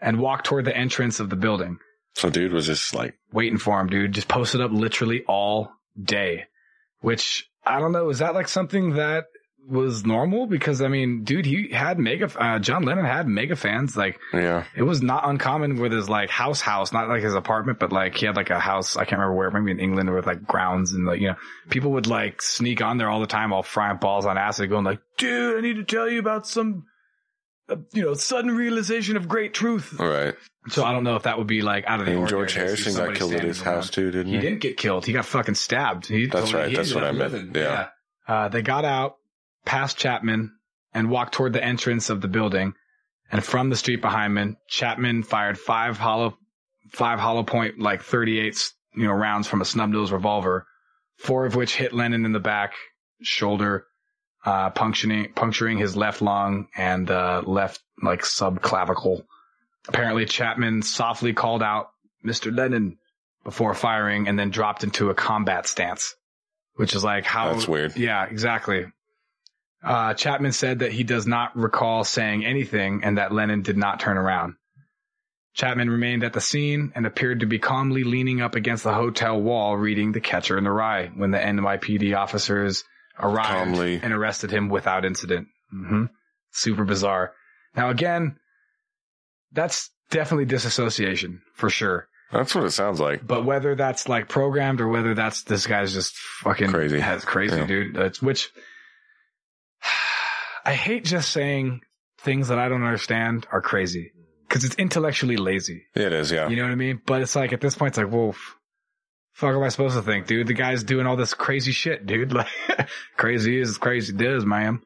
and 0.00 0.20
walked 0.20 0.46
toward 0.46 0.64
the 0.64 0.76
entrance 0.76 1.20
of 1.20 1.30
the 1.30 1.36
building, 1.36 1.78
so 2.16 2.30
dude 2.30 2.52
was 2.52 2.66
just 2.66 2.94
like, 2.94 3.14
waiting 3.30 3.58
for 3.58 3.78
him. 3.78 3.88
Dude, 3.88 4.12
just 4.12 4.28
posted 4.28 4.62
up 4.62 4.72
literally 4.72 5.22
all 5.28 5.70
day. 6.02 6.46
Which 7.00 7.48
I 7.64 7.78
don't 7.78 7.92
know. 7.92 8.08
Is 8.08 8.20
that 8.20 8.34
like 8.34 8.48
something 8.48 8.94
that 8.94 9.26
was 9.68 10.06
normal? 10.06 10.46
Because 10.46 10.80
I 10.80 10.88
mean, 10.88 11.24
dude, 11.24 11.44
he 11.44 11.68
had 11.70 11.98
mega. 11.98 12.30
Uh, 12.34 12.58
John 12.58 12.84
Lennon 12.84 13.04
had 13.04 13.28
mega 13.28 13.54
fans. 13.54 13.98
Like 13.98 14.18
yeah, 14.32 14.64
it 14.74 14.82
was 14.82 15.02
not 15.02 15.28
uncommon 15.28 15.78
with 15.78 15.92
his 15.92 16.08
like 16.08 16.30
house 16.30 16.62
house, 16.62 16.90
not 16.90 17.08
like 17.08 17.22
his 17.22 17.34
apartment, 17.34 17.78
but 17.78 17.92
like 17.92 18.16
he 18.16 18.24
had 18.24 18.34
like 18.34 18.48
a 18.48 18.58
house. 18.58 18.96
I 18.96 19.04
can't 19.04 19.20
remember 19.20 19.34
where, 19.34 19.50
maybe 19.50 19.72
in 19.72 19.80
England 19.80 20.12
with 20.14 20.26
like 20.26 20.46
grounds 20.46 20.94
and 20.94 21.04
like, 21.04 21.20
you 21.20 21.28
know, 21.28 21.36
people 21.68 21.92
would 21.92 22.06
like 22.06 22.40
sneak 22.40 22.80
on 22.80 22.96
there 22.96 23.10
all 23.10 23.20
the 23.20 23.26
time 23.26 23.50
while 23.50 23.62
frying 23.62 23.98
balls 23.98 24.24
on 24.24 24.38
acid 24.38 24.70
going 24.70 24.84
like, 24.84 25.00
dude, 25.16 25.58
I 25.58 25.60
need 25.60 25.76
to 25.76 25.84
tell 25.84 26.08
you 26.08 26.18
about 26.18 26.46
some, 26.46 26.84
uh, 27.68 27.76
you 27.92 28.02
know, 28.02 28.14
sudden 28.14 28.50
realization 28.56 29.16
of 29.16 29.28
great 29.28 29.54
truth. 29.54 29.96
all 30.00 30.08
right. 30.08 30.34
So 30.68 30.84
I 30.84 30.92
don't 30.92 31.04
know 31.04 31.14
if 31.16 31.22
that 31.24 31.38
would 31.38 31.46
be 31.46 31.62
like 31.62 31.84
out 31.86 32.00
of 32.00 32.06
the 32.06 32.12
And 32.12 32.20
ordinary 32.22 32.48
George 32.48 32.54
to 32.54 32.58
see 32.58 32.64
Harrison 32.66 32.92
got 32.92 32.96
somebody 32.96 33.18
killed 33.18 33.32
at 33.32 33.36
standing 33.38 33.48
his 33.48 33.62
around. 33.62 33.74
house 33.74 33.90
too, 33.90 34.10
didn't 34.10 34.26
He 34.28 34.34
he? 34.34 34.40
didn't 34.40 34.60
get 34.60 34.76
killed. 34.76 35.06
He 35.06 35.12
got 35.12 35.24
fucking 35.24 35.54
stabbed. 35.54 36.06
He 36.06 36.26
That's 36.26 36.46
totally- 36.46 36.62
right. 36.62 36.70
he 36.70 36.76
That's 36.76 36.88
ended 36.90 37.02
what 37.02 37.08
up 37.08 37.14
I 37.14 37.18
meant. 37.18 37.32
living. 37.32 37.54
Yeah. 37.54 37.88
Uh, 38.26 38.48
they 38.48 38.62
got 38.62 38.84
out 38.84 39.16
past 39.64 39.96
Chapman 39.96 40.52
and 40.92 41.08
walked 41.10 41.34
toward 41.34 41.52
the 41.52 41.62
entrance 41.64 42.10
of 42.10 42.20
the 42.20 42.28
building. 42.28 42.74
And 43.30 43.44
from 43.44 43.70
the 43.70 43.76
street 43.76 44.00
behind 44.00 44.36
him, 44.38 44.56
Chapman 44.68 45.22
fired 45.22 45.58
five 45.58 45.98
hollow, 45.98 46.36
five 46.92 47.18
hollow 47.20 47.42
point, 47.44 47.78
like 47.78 48.02
38, 48.02 48.72
you 48.96 49.04
know, 49.04 49.12
rounds 49.12 49.46
from 49.48 49.60
a 49.60 49.64
snub 49.64 49.90
nose 49.90 50.10
revolver, 50.12 50.66
four 51.18 51.44
of 51.46 51.54
which 51.54 51.74
hit 51.76 51.92
Lennon 51.92 52.24
in 52.24 52.32
the 52.32 52.40
back, 52.40 52.72
shoulder, 53.22 53.86
uh, 54.46 54.70
puncturing, 54.70 55.32
puncturing 55.34 55.76
his 55.76 55.96
left 55.96 56.22
lung 56.22 56.68
and, 56.76 57.10
uh, 57.10 57.42
left, 57.44 57.80
like, 58.02 58.22
subclavicle. 58.22 59.24
Apparently 59.88 60.24
Chapman 60.24 60.82
softly 60.82 61.34
called 61.34 61.62
out, 61.62 61.90
Mr. 62.24 62.56
Lennon, 62.56 62.98
before 63.44 63.74
firing 63.74 64.26
and 64.26 64.38
then 64.38 64.50
dropped 64.50 64.82
into 64.82 65.10
a 65.10 65.14
combat 65.14 65.66
stance, 65.68 66.16
which 66.74 66.94
is 66.94 67.04
like 67.04 67.24
how 67.24 67.52
That's 67.52 67.68
weird. 67.68 67.96
Yeah, 67.96 68.24
exactly. 68.24 68.86
Uh, 69.84 70.14
Chapman 70.14 70.50
said 70.50 70.80
that 70.80 70.90
he 70.90 71.04
does 71.04 71.28
not 71.28 71.56
recall 71.56 72.02
saying 72.02 72.44
anything 72.44 73.04
and 73.04 73.18
that 73.18 73.32
Lennon 73.32 73.62
did 73.62 73.76
not 73.76 74.00
turn 74.00 74.16
around. 74.16 74.54
Chapman 75.54 75.88
remained 75.88 76.24
at 76.24 76.32
the 76.32 76.40
scene 76.40 76.92
and 76.96 77.06
appeared 77.06 77.40
to 77.40 77.46
be 77.46 77.60
calmly 77.60 78.02
leaning 78.02 78.40
up 78.40 78.56
against 78.56 78.82
the 78.82 78.92
hotel 78.92 79.40
wall 79.40 79.76
reading 79.76 80.12
The 80.12 80.20
Catcher 80.20 80.58
in 80.58 80.64
the 80.64 80.72
Rye 80.72 81.06
when 81.14 81.30
the 81.30 81.38
NYPD 81.38 82.16
officers 82.16 82.82
arrived 83.18 83.48
Calmly. 83.48 84.00
and 84.02 84.12
arrested 84.12 84.50
him 84.50 84.68
without 84.68 85.04
incident. 85.04 85.48
hmm 85.70 86.04
Super 86.52 86.84
bizarre. 86.84 87.32
Now 87.74 87.90
again, 87.90 88.36
that's 89.52 89.90
definitely 90.10 90.46
disassociation 90.46 91.42
for 91.54 91.68
sure. 91.70 92.08
That's 92.32 92.54
what 92.54 92.64
it 92.64 92.70
sounds 92.72 92.98
like. 92.98 93.24
But 93.26 93.44
whether 93.44 93.74
that's 93.76 94.08
like 94.08 94.28
programmed 94.28 94.80
or 94.80 94.88
whether 94.88 95.14
that's 95.14 95.42
this 95.42 95.66
guy's 95.66 95.92
just 95.92 96.16
fucking 96.16 96.70
Crazy. 96.70 96.98
has 96.98 97.24
crazy, 97.24 97.56
Yeah. 97.56 97.66
dude. 97.66 97.94
That's 97.94 98.20
which 98.20 98.50
I 100.64 100.72
hate 100.74 101.04
just 101.04 101.30
saying 101.30 101.82
things 102.20 102.48
that 102.48 102.58
I 102.58 102.68
don't 102.68 102.82
understand 102.82 103.46
are 103.52 103.60
crazy 103.60 104.12
because 104.48 104.64
it's 104.64 104.74
intellectually 104.76 105.36
lazy. 105.36 105.84
It 105.94 106.12
is, 106.12 106.32
yeah. 106.32 106.48
You 106.48 106.56
know 106.56 106.62
what 106.64 106.72
I 106.72 106.76
mean? 106.76 107.00
But 107.06 107.22
it's 107.22 107.36
like 107.36 107.52
at 107.52 107.60
this 107.60 107.76
point, 107.76 107.90
it's 107.90 107.98
like, 107.98 108.10
well, 108.12 108.30
f- 108.30 108.55
fuck 109.36 109.54
am 109.54 109.62
I 109.62 109.68
supposed 109.68 109.96
to 109.96 110.02
think, 110.02 110.26
dude? 110.26 110.46
The 110.46 110.54
guy's 110.54 110.82
doing 110.82 111.06
all 111.06 111.16
this 111.16 111.34
crazy 111.34 111.72
shit, 111.72 112.06
dude. 112.06 112.32
Like, 112.36 112.88
crazy 113.16 113.60
is 113.60 113.78
crazy 113.78 114.12
does, 114.12 114.44
man. 114.44 114.80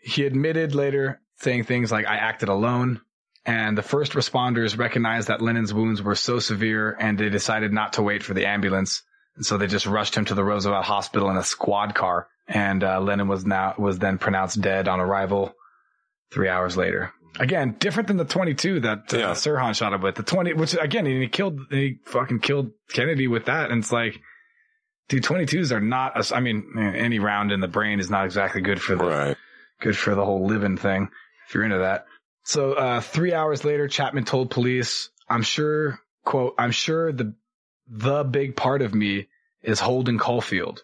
He 0.00 0.24
admitted 0.24 0.74
later 0.74 1.20
saying 1.36 1.64
things 1.64 1.92
like, 1.92 2.06
I 2.06 2.16
acted 2.16 2.48
alone. 2.48 3.02
And 3.44 3.76
the 3.76 3.82
first 3.82 4.12
responders 4.12 4.78
recognized 4.78 5.28
that 5.28 5.42
Lennon's 5.42 5.74
wounds 5.74 6.00
were 6.00 6.14
so 6.14 6.38
severe 6.38 6.96
and 6.98 7.18
they 7.18 7.28
decided 7.28 7.72
not 7.72 7.94
to 7.94 8.02
wait 8.02 8.22
for 8.22 8.34
the 8.34 8.46
ambulance. 8.46 9.02
And 9.36 9.44
so 9.44 9.58
they 9.58 9.66
just 9.66 9.86
rushed 9.86 10.14
him 10.14 10.24
to 10.26 10.34
the 10.34 10.44
Roosevelt 10.44 10.84
Hospital 10.84 11.28
in 11.30 11.36
a 11.36 11.42
squad 11.42 11.94
car. 11.94 12.28
And, 12.48 12.82
uh, 12.82 13.00
Lennon 13.00 13.28
was 13.28 13.44
now, 13.44 13.74
was 13.78 13.98
then 13.98 14.18
pronounced 14.18 14.60
dead 14.60 14.88
on 14.88 15.00
arrival 15.00 15.54
three 16.32 16.48
hours 16.48 16.76
later. 16.76 17.12
Again, 17.40 17.76
different 17.78 18.08
than 18.08 18.18
the 18.18 18.24
22 18.24 18.80
that 18.80 19.12
uh, 19.14 19.16
Yeah. 19.18 19.30
Sirhan 19.30 19.74
shot 19.74 19.92
him 19.92 20.02
with. 20.02 20.16
The 20.16 20.22
20, 20.22 20.54
which 20.54 20.76
again, 20.78 21.06
he 21.06 21.26
killed, 21.28 21.60
he 21.70 21.98
fucking 22.04 22.40
killed 22.40 22.72
Kennedy 22.92 23.26
with 23.28 23.46
that. 23.46 23.70
And 23.70 23.80
it's 23.82 23.92
like, 23.92 24.20
dude, 25.08 25.22
22s 25.24 25.72
are 25.72 25.80
not, 25.80 26.30
a, 26.30 26.36
I 26.36 26.40
mean, 26.40 26.74
any 26.94 27.18
round 27.18 27.50
in 27.52 27.60
the 27.60 27.68
brain 27.68 28.00
is 28.00 28.10
not 28.10 28.26
exactly 28.26 28.60
good 28.60 28.80
for 28.82 28.96
the, 28.96 29.04
Right. 29.04 29.36
good 29.80 29.96
for 29.96 30.14
the 30.14 30.24
whole 30.24 30.46
living 30.46 30.76
thing 30.76 31.08
if 31.48 31.54
you're 31.54 31.64
into 31.64 31.78
that. 31.78 32.06
So, 32.44 32.72
uh, 32.72 33.00
three 33.00 33.32
hours 33.32 33.64
later, 33.64 33.88
Chapman 33.88 34.24
told 34.24 34.50
police, 34.50 35.10
I'm 35.28 35.42
sure, 35.42 36.00
quote, 36.24 36.54
I'm 36.58 36.72
sure 36.72 37.12
the, 37.12 37.34
the 37.88 38.24
big 38.24 38.56
part 38.56 38.82
of 38.82 38.94
me 38.94 39.28
is 39.62 39.80
Holden 39.80 40.18
Caulfield, 40.18 40.82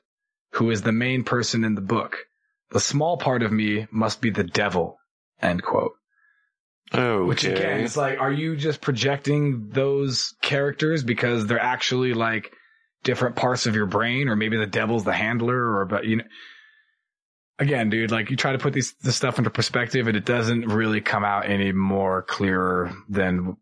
who 0.52 0.70
is 0.70 0.82
the 0.82 0.92
main 0.92 1.24
person 1.24 1.64
in 1.64 1.74
the 1.74 1.80
book. 1.80 2.16
The 2.70 2.80
small 2.80 3.16
part 3.18 3.42
of 3.42 3.50
me 3.52 3.86
must 3.90 4.20
be 4.20 4.30
the 4.30 4.44
devil, 4.44 4.98
end 5.42 5.62
quote. 5.62 5.92
Oh, 6.92 7.26
Which 7.26 7.44
again, 7.44 7.80
it's 7.80 7.96
like, 7.96 8.18
are 8.18 8.32
you 8.32 8.56
just 8.56 8.80
projecting 8.80 9.68
those 9.68 10.34
characters 10.40 11.04
because 11.04 11.46
they're 11.46 11.60
actually 11.60 12.14
like 12.14 12.52
different 13.02 13.36
parts 13.36 13.66
of 13.66 13.74
your 13.74 13.86
brain, 13.86 14.28
or 14.28 14.36
maybe 14.36 14.56
the 14.56 14.66
devil's 14.66 15.04
the 15.04 15.12
handler, 15.12 15.78
or 15.78 15.84
but 15.84 16.04
you 16.04 16.16
know. 16.16 16.24
Again, 17.60 17.90
dude, 17.90 18.12
like 18.12 18.30
you 18.30 18.36
try 18.36 18.52
to 18.52 18.58
put 18.58 18.72
these 18.72 18.94
this 19.02 19.16
stuff 19.16 19.38
into 19.38 19.50
perspective, 19.50 20.06
and 20.06 20.16
it 20.16 20.24
doesn't 20.24 20.68
really 20.68 21.00
come 21.00 21.24
out 21.24 21.48
any 21.48 21.72
more 21.72 22.22
clearer 22.22 22.92
than 23.08 23.56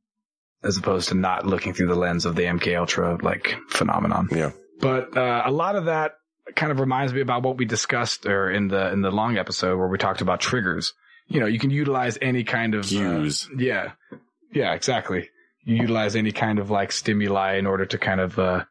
as 0.63 0.77
opposed 0.77 1.09
to 1.09 1.15
not 1.15 1.47
looking 1.47 1.73
through 1.73 1.87
the 1.87 1.95
lens 1.95 2.27
of 2.27 2.37
the 2.37 2.43
MK 2.43 2.79
Ultra 2.79 3.19
like 3.23 3.57
phenomenon. 3.69 4.29
Yeah. 4.31 4.51
But 4.81 5.17
uh, 5.17 5.43
a 5.47 5.51
lot 5.51 5.77
of 5.77 5.87
that 5.87 6.13
kind 6.55 6.71
of 6.71 6.81
reminds 6.81 7.13
me 7.13 7.21
about 7.21 7.43
what 7.43 7.57
we 7.57 7.65
discussed 7.65 8.27
or 8.27 8.51
in 8.51 8.69
the 8.69 8.93
in 8.93 9.01
the 9.01 9.11
long 9.11 9.39
episode 9.39 9.79
where 9.79 9.89
we 9.89 9.99
talked 9.99 10.21
about 10.21 10.41
triggers. 10.41 10.93
You 11.29 11.41
know, 11.41 11.47
you 11.47 11.59
can 11.59 11.71
utilize 11.71 12.19
any 12.23 12.45
kind 12.45 12.75
of 12.75 12.85
uh, 12.85 12.89
Cues. 12.89 13.49
yeah, 13.57 13.93
yeah, 14.53 14.75
exactly. 14.75 15.29
You 15.65 15.77
utilize 15.77 16.15
any 16.15 16.31
kind 16.33 16.59
of 16.59 16.71
like 16.71 16.93
stimuli 16.93 17.57
in 17.57 17.67
order 17.67 17.85
to 17.87 17.99
kind 17.99 18.21
of 18.21 18.39
uh, 18.39 18.65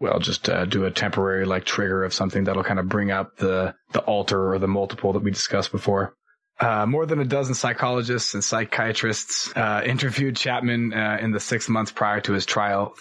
well, 0.00 0.18
just 0.20 0.48
uh, 0.48 0.64
do 0.64 0.84
a 0.84 0.90
temporary 0.90 1.44
like 1.44 1.64
trigger 1.64 2.04
of 2.04 2.14
something 2.14 2.44
that'll 2.44 2.64
kind 2.64 2.78
of 2.78 2.88
bring 2.88 3.10
up 3.10 3.36
the 3.36 3.74
the 3.92 4.00
alter 4.00 4.52
or 4.52 4.58
the 4.58 4.68
multiple 4.68 5.12
that 5.12 5.22
we 5.22 5.30
discussed 5.30 5.72
before. 5.72 6.14
Uh, 6.60 6.86
more 6.86 7.06
than 7.06 7.20
a 7.20 7.24
dozen 7.24 7.54
psychologists 7.54 8.34
and 8.34 8.42
psychiatrists 8.42 9.52
uh, 9.56 9.82
interviewed 9.84 10.36
Chapman 10.36 10.92
uh, 10.92 11.18
in 11.20 11.30
the 11.30 11.38
six 11.38 11.68
months 11.68 11.92
prior 11.92 12.20
to 12.20 12.32
his 12.32 12.46
trial. 12.46 12.94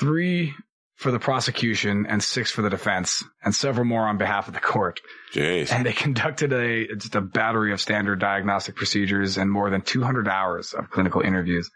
Three 0.00 0.54
for 0.96 1.10
the 1.10 1.18
prosecution 1.18 2.06
and 2.08 2.22
six 2.22 2.50
for 2.50 2.62
the 2.62 2.70
defense, 2.70 3.24
and 3.44 3.54
several 3.54 3.84
more 3.84 4.06
on 4.06 4.16
behalf 4.16 4.48
of 4.48 4.54
the 4.54 4.60
court. 4.60 5.00
Jeez. 5.32 5.72
And 5.72 5.84
they 5.84 5.92
conducted 5.92 6.52
a 6.52 6.86
just 6.94 7.14
a 7.14 7.20
battery 7.20 7.72
of 7.72 7.80
standard 7.80 8.20
diagnostic 8.20 8.76
procedures 8.76 9.36
and 9.36 9.50
more 9.50 9.70
than 9.70 9.80
200 9.80 10.28
hours 10.28 10.72
of 10.72 10.90
clinical 10.90 11.20
interviews. 11.20 11.70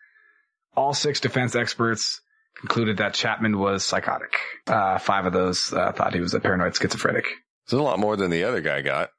All 0.77 0.95
six 0.95 1.21
defense 1.21 1.57
experts 1.57 2.21
concluded 2.61 2.99
that 2.99 3.15
Chapman 3.15 3.59
was 3.59 3.85
psychotic. 3.85 4.37
Uh, 4.67 4.99
five 4.99 5.27
of 5.27 5.33
those 5.33 5.73
uh, 5.73 5.93
thought 5.93 6.15
he 6.15 6.21
was 6.21 6.35
a 6.35 6.41
paranoid 6.41 6.77
schizophrenic. 6.77 7.25
It's 7.65 7.73
a 7.73 7.83
lot 7.83 7.99
more 7.99 8.17
than 8.17 8.31
the 8.31 8.45
other 8.45 8.61
guy 8.61 8.83
got. 8.83 9.11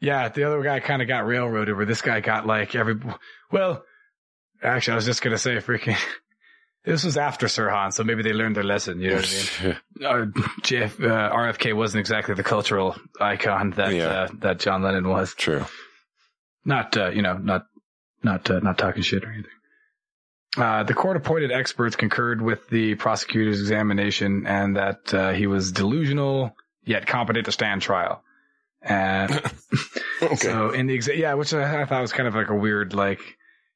Yeah, 0.00 0.28
the 0.28 0.44
other 0.44 0.62
guy 0.62 0.80
kind 0.80 1.00
of 1.00 1.06
got 1.06 1.26
railroaded, 1.26 1.76
where 1.76 1.86
this 1.86 2.02
guy 2.02 2.20
got 2.20 2.46
like 2.46 2.74
every. 2.74 2.98
Well, 3.52 3.84
actually, 4.62 4.92
I 4.92 4.96
was 4.96 5.06
just 5.06 5.22
gonna 5.22 5.38
say, 5.38 5.56
freaking. 5.56 5.96
This 6.84 7.04
was 7.04 7.16
after 7.16 7.46
Sirhan, 7.46 7.92
so 7.92 8.02
maybe 8.02 8.22
they 8.24 8.32
learned 8.32 8.56
their 8.56 8.64
lesson. 8.64 9.00
You 9.00 9.10
know 9.10 9.16
what 9.16 9.56
I 9.60 9.64
mean? 9.64 9.76
uh, 10.04 10.40
JF, 10.62 11.00
uh, 11.04 11.30
RFK 11.32 11.76
wasn't 11.76 12.00
exactly 12.00 12.34
the 12.34 12.42
cultural 12.42 12.96
icon 13.20 13.70
that 13.76 13.94
Yeah. 13.94 14.06
uh, 14.06 14.28
that 14.40 14.58
John 14.58 14.82
Lennon 14.82 15.08
was. 15.08 15.32
True. 15.34 15.64
Not 16.64 16.96
uh, 16.96 17.10
you 17.10 17.22
know, 17.22 17.36
not 17.38 17.66
not 18.22 18.50
uh, 18.50 18.58
not 18.60 18.78
talking 18.78 19.02
shit 19.02 19.24
or 19.24 19.28
anything. 19.30 19.50
Uh, 20.56 20.82
the 20.82 20.92
court-appointed 20.92 21.50
experts 21.50 21.96
concurred 21.96 22.42
with 22.42 22.68
the 22.68 22.94
prosecutor's 22.96 23.58
examination 23.60 24.46
and 24.46 24.76
that 24.76 25.14
uh, 25.14 25.32
he 25.32 25.46
was 25.46 25.72
delusional 25.72 26.54
yet 26.84 27.06
competent 27.06 27.46
to 27.46 27.52
stand 27.52 27.80
trial. 27.80 28.22
And 28.82 29.30
Okay. 30.22 30.34
so 30.36 30.70
in 30.70 30.88
the 30.88 30.98
exa- 30.98 31.16
yeah, 31.16 31.34
which 31.34 31.54
I, 31.54 31.82
I 31.82 31.84
thought 31.86 32.00
was 32.02 32.12
kind 32.12 32.28
of 32.28 32.34
like 32.34 32.50
a 32.50 32.54
weird 32.56 32.92
like. 32.92 33.20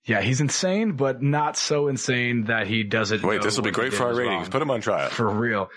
Yeah, 0.07 0.21
he's 0.21 0.41
insane, 0.41 0.93
but 0.93 1.21
not 1.21 1.57
so 1.57 1.89
insane 1.89 2.45
that 2.45 2.69
he 2.69 2.85
doesn't. 2.85 3.23
Wait, 3.25 3.43
this 3.43 3.57
will 3.57 3.65
be 3.65 3.73
great 3.73 3.93
for 3.93 4.05
our 4.05 4.15
ratings. 4.15 4.43
wrong. 4.43 4.51
Put 4.51 4.63
him 4.63 4.71
on 4.71 4.81
trial. 4.81 5.11
For 5.11 5.29
real. 5.29 5.69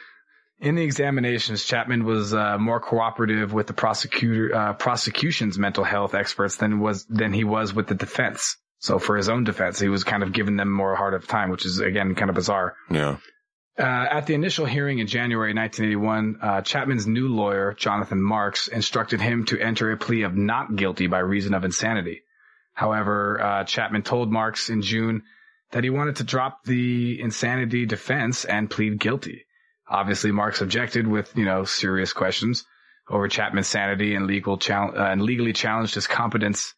In 0.60 0.76
the 0.76 0.84
examinations, 0.84 1.64
Chapman 1.64 2.04
was 2.04 2.34
uh, 2.34 2.58
more 2.58 2.80
cooperative 2.80 3.54
with 3.54 3.68
the 3.68 3.74
prosecutor, 3.74 4.54
uh, 4.54 4.74
prosecution's 4.74 5.58
mental 5.58 5.84
health 5.84 6.14
experts 6.14 6.58
than 6.58 6.80
was 6.80 7.06
than 7.06 7.34
he 7.34 7.44
was 7.44 7.74
with 7.74 7.88
the 7.88 7.96
defense. 7.96 8.58
So 8.80 9.00
for 9.00 9.18
his 9.18 9.30
own 9.30 9.46
defense, 9.46 9.80
he 9.80 9.90
was 9.90 10.04
kind 10.04 10.22
of 10.22 10.32
giving 10.32 10.58
them 10.58 10.72
more 10.72 10.96
hard 10.96 11.14
of 11.14 11.28
time, 11.28 11.50
which 11.50 11.66
is 11.66 11.80
again 11.80 12.14
kind 12.16 12.30
of 12.30 12.36
bizarre. 12.36 12.76
Yeah. 12.92 13.18
Uh, 13.80 13.84
at 13.84 14.26
the 14.26 14.34
initial 14.34 14.66
hearing 14.66 15.00
in 15.00 15.08
January 15.08 15.54
1981, 15.54 16.40
uh, 16.42 16.62
Chapman's 16.62 17.08
new 17.08 17.30
lawyer, 17.30 17.74
Jonathan 17.74 18.22
Marks, 18.22 18.68
instructed 18.68 19.22
him 19.22 19.46
to 19.46 19.60
enter 19.60 19.90
a 19.92 19.98
plea 19.98 20.24
of 20.24 20.36
not 20.36 20.76
guilty 20.76 21.08
by 21.08 21.20
reason 21.20 21.54
of 21.54 21.64
insanity. 21.64 22.22
However, 22.74 23.42
uh, 23.42 23.64
Chapman 23.66 24.04
told 24.04 24.32
Marks 24.32 24.70
in 24.70 24.82
June 24.82 25.24
that 25.72 25.84
he 25.84 25.90
wanted 25.90 26.18
to 26.18 26.24
drop 26.24 26.64
the 26.64 27.20
insanity 27.22 27.86
defense 27.86 28.46
and 28.46 28.70
plead 28.70 29.00
guilty. 29.00 29.46
Obviously, 29.88 30.32
Marks 30.32 30.62
objected 30.62 31.08
with, 31.08 31.36
you 31.36 31.46
know, 31.46 31.64
serious 31.66 32.14
questions 32.14 32.66
over 33.10 33.28
Chapman's 33.28 33.68
sanity 33.68 34.16
and 34.16 34.28
legal 34.28 34.58
chal- 34.58 34.94
uh, 34.96 35.12
and 35.12 35.22
legally 35.22 35.52
challenged 35.54 35.96
his 35.96 36.08
competence, 36.08 36.74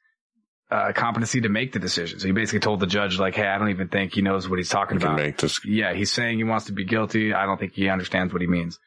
uh, 0.69 0.93
competency 0.93 1.41
to 1.41 1.49
make 1.49 1.73
the 1.73 1.79
decision. 1.79 2.19
So 2.19 2.27
he 2.27 2.33
basically 2.33 2.61
told 2.61 2.79
the 2.79 2.87
judge, 2.87 3.19
like, 3.19 3.35
hey, 3.35 3.47
I 3.47 3.57
don't 3.57 3.69
even 3.69 3.89
think 3.89 4.13
he 4.13 4.21
knows 4.21 4.47
what 4.47 4.59
he's 4.59 4.69
talking 4.69 4.99
can 4.99 5.09
about 5.09 5.37
this. 5.37 5.63
yeah, 5.65 5.93
he's 5.93 6.11
saying 6.11 6.37
he 6.37 6.45
wants 6.45 6.65
to 6.67 6.71
be 6.71 6.85
guilty. 6.85 7.33
I 7.33 7.45
don't 7.45 7.59
think 7.59 7.73
he 7.73 7.89
understands 7.89 8.31
what 8.31 8.41
he 8.41 8.47
means. 8.47 8.79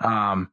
Um, 0.00 0.50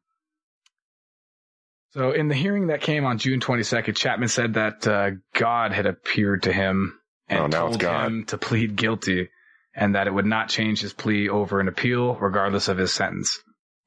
so 1.92 2.12
in 2.12 2.28
the 2.28 2.34
hearing 2.34 2.68
that 2.68 2.80
came 2.80 3.04
on 3.04 3.18
June 3.18 3.40
22nd, 3.40 3.94
Chapman 3.96 4.28
said 4.28 4.54
that 4.54 4.86
uh, 4.86 5.10
God 5.34 5.72
had 5.72 5.86
appeared 5.86 6.44
to 6.44 6.52
him 6.52 6.98
and 7.28 7.54
Oh, 7.54 7.68
told 7.68 7.82
him 7.82 8.24
to 8.26 8.38
plead 8.38 8.76
guilty 8.76 9.28
and 9.74 9.94
that 9.94 10.06
it 10.06 10.14
would 10.14 10.26
not 10.26 10.48
change 10.48 10.80
his 10.80 10.92
plea 10.92 11.28
over 11.28 11.60
an 11.60 11.68
appeal 11.68 12.14
regardless 12.16 12.68
of 12.68 12.78
his 12.78 12.92
sentence. 12.92 13.38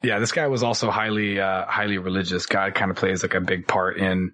Yeah, 0.04 0.20
this 0.20 0.32
guy 0.32 0.48
was 0.48 0.64
also 0.64 0.92
highly, 0.92 1.40
uh, 1.40 1.66
highly 1.66 1.98
religious. 1.98 2.46
God 2.46 2.76
kind 2.76 2.92
of 2.92 2.98
plays 2.98 3.24
like 3.24 3.34
a 3.34 3.42
big 3.42 3.68
part 3.68 3.98
in, 3.98 4.34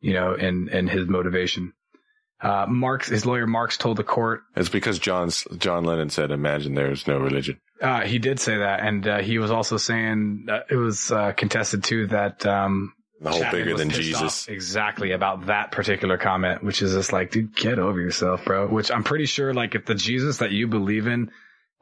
you 0.00 0.14
know, 0.14 0.34
in, 0.34 0.68
in 0.68 0.88
his 0.88 1.06
motivation. 1.08 1.72
Uh, 2.42 2.66
Marks, 2.68 3.08
his 3.08 3.26
lawyer 3.26 3.46
Marks 3.46 3.76
told 3.76 3.96
the 3.98 4.04
court 4.04 4.42
It's 4.56 4.68
because 4.68 4.98
John's 4.98 5.46
John 5.58 5.84
Lennon 5.84 6.08
said, 6.10 6.30
"Imagine 6.30 6.74
there's 6.74 7.06
no 7.06 7.18
religion." 7.18 7.60
Uh, 7.82 8.00
he 8.00 8.18
did 8.18 8.40
say 8.40 8.58
that, 8.58 8.80
and 8.80 9.06
uh, 9.06 9.18
he 9.18 9.38
was 9.38 9.50
also 9.50 9.76
saying 9.76 10.44
that 10.46 10.66
it 10.70 10.76
was 10.76 11.10
uh, 11.10 11.32
contested 11.32 11.84
too 11.84 12.06
that 12.08 12.44
um, 12.46 12.92
The 13.20 13.30
whole 13.30 13.40
Chapman 13.40 13.62
bigger 13.64 13.76
than 13.76 13.90
Jesus. 13.90 14.48
exactly 14.48 15.12
about 15.12 15.46
that 15.46 15.70
particular 15.72 16.16
comment, 16.18 16.62
which 16.62 16.82
is 16.82 16.94
just 16.94 17.12
like, 17.12 17.30
dude, 17.30 17.54
get 17.54 17.78
over 17.78 18.00
yourself, 18.00 18.44
bro. 18.44 18.68
Which 18.68 18.90
I'm 18.90 19.04
pretty 19.04 19.26
sure, 19.26 19.52
like, 19.54 19.74
if 19.74 19.84
the 19.86 19.94
Jesus 19.94 20.38
that 20.38 20.50
you 20.50 20.66
believe 20.66 21.06
in 21.06 21.30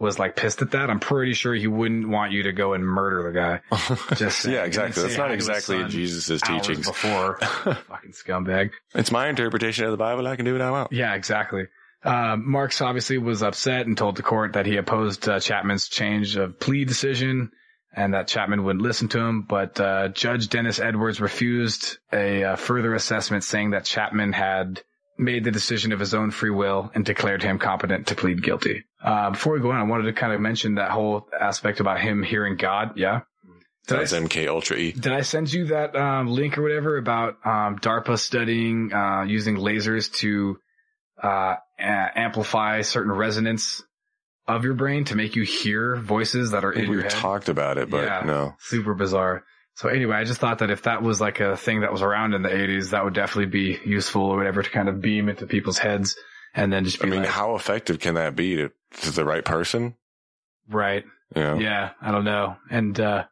was 0.00 0.18
like 0.18 0.36
pissed 0.36 0.62
at 0.62 0.70
that, 0.72 0.90
I'm 0.90 1.00
pretty 1.00 1.34
sure 1.34 1.54
he 1.54 1.66
wouldn't 1.66 2.08
want 2.08 2.32
you 2.32 2.44
to 2.44 2.52
go 2.52 2.72
and 2.72 2.84
murder 2.84 3.24
the 3.24 3.32
guy. 3.32 4.14
Just 4.14 4.44
yeah, 4.44 4.64
exactly. 4.64 5.02
That's 5.02 5.16
not 5.16 5.28
hi 5.28 5.28
to 5.28 5.36
his 5.36 5.48
exactly 5.48 5.84
Jesus' 5.88 6.40
teachings. 6.40 6.86
before. 6.86 7.38
Fucking 7.40 8.12
scumbag. 8.12 8.70
It's 8.94 9.10
my 9.10 9.28
interpretation 9.28 9.84
of 9.84 9.90
the 9.90 9.96
Bible. 9.96 10.26
I 10.28 10.36
can 10.36 10.44
do 10.44 10.52
what 10.52 10.62
I 10.62 10.70
want. 10.70 10.92
Yeah, 10.92 11.14
exactly. 11.14 11.66
Marks 12.04 12.80
obviously 12.80 13.18
was 13.18 13.42
upset 13.42 13.86
and 13.86 13.98
told 13.98 14.16
the 14.16 14.22
court 14.22 14.52
that 14.52 14.66
he 14.66 14.76
opposed 14.76 15.28
uh, 15.28 15.40
Chapman's 15.40 15.88
change 15.88 16.36
of 16.36 16.60
plea 16.60 16.84
decision 16.84 17.50
and 17.92 18.14
that 18.14 18.28
Chapman 18.28 18.62
wouldn't 18.62 18.82
listen 18.82 19.08
to 19.08 19.18
him. 19.18 19.42
But 19.42 19.80
uh, 19.80 20.08
Judge 20.08 20.48
Dennis 20.48 20.78
Edwards 20.78 21.20
refused 21.20 21.98
a 22.12 22.44
uh, 22.44 22.56
further 22.56 22.94
assessment, 22.94 23.42
saying 23.42 23.70
that 23.70 23.84
Chapman 23.84 24.32
had 24.32 24.82
made 25.18 25.42
the 25.42 25.50
decision 25.50 25.92
of 25.92 25.98
his 25.98 26.14
own 26.14 26.30
free 26.30 26.50
will 26.50 26.90
and 26.94 27.04
declared 27.04 27.42
him 27.42 27.58
competent 27.58 28.06
to 28.08 28.14
plead 28.14 28.42
guilty. 28.42 28.84
Uh, 29.02 29.30
before 29.30 29.54
we 29.54 29.60
go 29.60 29.70
on, 29.70 29.78
I 29.78 29.84
wanted 29.84 30.04
to 30.04 30.12
kind 30.12 30.32
of 30.32 30.40
mention 30.40 30.74
that 30.76 30.90
whole 30.90 31.28
aspect 31.38 31.80
about 31.80 32.00
him 32.00 32.22
hearing 32.22 32.56
God. 32.56 32.96
Yeah. 32.98 33.20
Did 33.86 33.96
I 33.96 33.98
That's 34.00 34.12
MK 34.12 34.48
Ultra 34.48 34.76
E. 34.76 34.92
did 34.92 35.12
I 35.12 35.22
send 35.22 35.50
you 35.52 35.66
that 35.66 35.96
um, 35.96 36.26
link 36.28 36.58
or 36.58 36.62
whatever 36.62 36.98
about 36.98 37.38
um, 37.46 37.78
DARPA 37.78 38.18
studying 38.18 38.92
uh, 38.92 39.22
using 39.22 39.56
lasers 39.56 40.12
to 40.16 40.58
uh, 41.22 41.54
a- 41.78 41.82
amplify 42.18 42.82
certain 42.82 43.12
resonance 43.12 43.82
of 44.46 44.64
your 44.64 44.74
brain 44.74 45.04
to 45.04 45.14
make 45.16 45.36
you 45.36 45.42
hear 45.42 45.96
voices 45.96 46.50
that 46.50 46.64
are 46.64 46.72
in 46.72 46.88
we 46.90 46.96
your 46.96 47.02
head? 47.04 47.12
We 47.14 47.18
talked 47.18 47.48
about 47.48 47.78
it, 47.78 47.88
but 47.88 48.04
Yeah. 48.04 48.22
no. 48.26 48.54
Super 48.58 48.94
bizarre. 48.94 49.44
So 49.76 49.88
anyway, 49.88 50.16
I 50.16 50.24
just 50.24 50.40
thought 50.40 50.58
that 50.58 50.70
if 50.70 50.82
that 50.82 51.02
was 51.02 51.20
like 51.20 51.40
a 51.40 51.56
thing 51.56 51.80
that 51.82 51.92
was 51.92 52.02
around 52.02 52.34
in 52.34 52.42
the 52.42 52.48
80s, 52.48 52.90
that 52.90 53.04
would 53.04 53.14
definitely 53.14 53.46
be 53.50 53.78
useful 53.88 54.22
or 54.22 54.36
whatever 54.36 54.62
to 54.62 54.68
kind 54.70 54.88
of 54.88 55.00
beam 55.00 55.28
into 55.28 55.46
people's 55.46 55.78
heads 55.78 56.16
and 56.54 56.72
then 56.72 56.84
just 56.84 57.02
I 57.02 57.06
mean, 57.06 57.20
like, 57.20 57.28
how 57.28 57.54
effective 57.54 58.00
can 58.00 58.14
that 58.14 58.34
be 58.34 58.56
to, 58.56 58.70
to 59.00 59.10
the 59.10 59.24
right 59.24 59.44
person? 59.44 59.94
right. 60.68 61.04
Yeah. 61.36 61.58
Yeah, 61.58 61.90
I 62.00 62.10
don't 62.10 62.24
know. 62.24 62.56
And 62.70 62.98
uh 62.98 63.24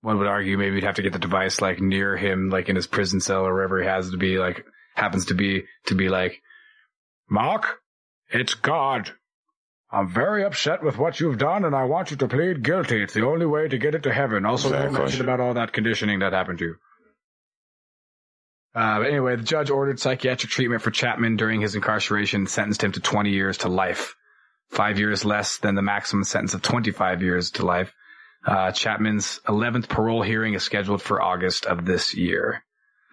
one 0.00 0.18
would 0.18 0.28
argue 0.28 0.56
maybe 0.56 0.76
you'd 0.76 0.84
have 0.84 0.94
to 0.96 1.02
get 1.02 1.12
the 1.12 1.18
device 1.18 1.60
like 1.60 1.80
near 1.80 2.16
him, 2.16 2.50
like 2.50 2.68
in 2.68 2.76
his 2.76 2.86
prison 2.86 3.20
cell 3.20 3.44
or 3.44 3.52
wherever 3.52 3.80
he 3.80 3.86
has 3.86 4.10
to 4.10 4.16
be, 4.16 4.38
like 4.38 4.64
happens 4.94 5.26
to 5.26 5.34
be 5.34 5.64
to 5.86 5.94
be 5.94 6.08
like, 6.08 6.40
Mark, 7.28 7.78
it's 8.30 8.54
God. 8.54 9.10
I'm 9.90 10.08
very 10.08 10.44
upset 10.44 10.82
with 10.82 10.98
what 10.98 11.18
you've 11.18 11.38
done, 11.38 11.64
and 11.64 11.74
I 11.74 11.84
want 11.84 12.10
you 12.10 12.18
to 12.18 12.28
plead 12.28 12.62
guilty. 12.62 13.02
It's 13.02 13.14
the 13.14 13.26
only 13.26 13.46
way 13.46 13.68
to 13.68 13.78
get 13.78 13.94
it 13.94 14.02
to 14.02 14.12
heaven. 14.12 14.44
Also, 14.44 14.70
don't 14.70 14.92
mention 14.92 15.22
about 15.22 15.40
all 15.40 15.54
that 15.54 15.72
conditioning 15.72 16.18
that 16.18 16.34
happened 16.34 16.58
to 16.58 16.64
you. 16.66 16.74
Uh, 18.74 18.98
but 18.98 19.06
anyway, 19.06 19.36
the 19.36 19.42
judge 19.42 19.70
ordered 19.70 19.98
psychiatric 19.98 20.50
treatment 20.50 20.82
for 20.82 20.90
Chapman 20.90 21.36
during 21.36 21.62
his 21.62 21.74
incarceration 21.74 22.42
and 22.42 22.50
sentenced 22.50 22.84
him 22.84 22.92
to 22.92 23.00
20 23.00 23.30
years 23.30 23.58
to 23.58 23.68
life 23.68 24.14
five 24.70 24.98
years 24.98 25.24
less 25.24 25.58
than 25.58 25.74
the 25.74 25.82
maximum 25.82 26.24
sentence 26.24 26.54
of 26.54 26.62
25 26.62 27.22
years 27.22 27.50
to 27.52 27.64
life. 27.66 27.92
Uh, 28.46 28.70
Chapman's 28.72 29.40
11th 29.48 29.88
parole 29.88 30.22
hearing 30.22 30.54
is 30.54 30.62
scheduled 30.62 31.02
for 31.02 31.20
August 31.20 31.66
of 31.66 31.84
this 31.84 32.14
year. 32.14 32.62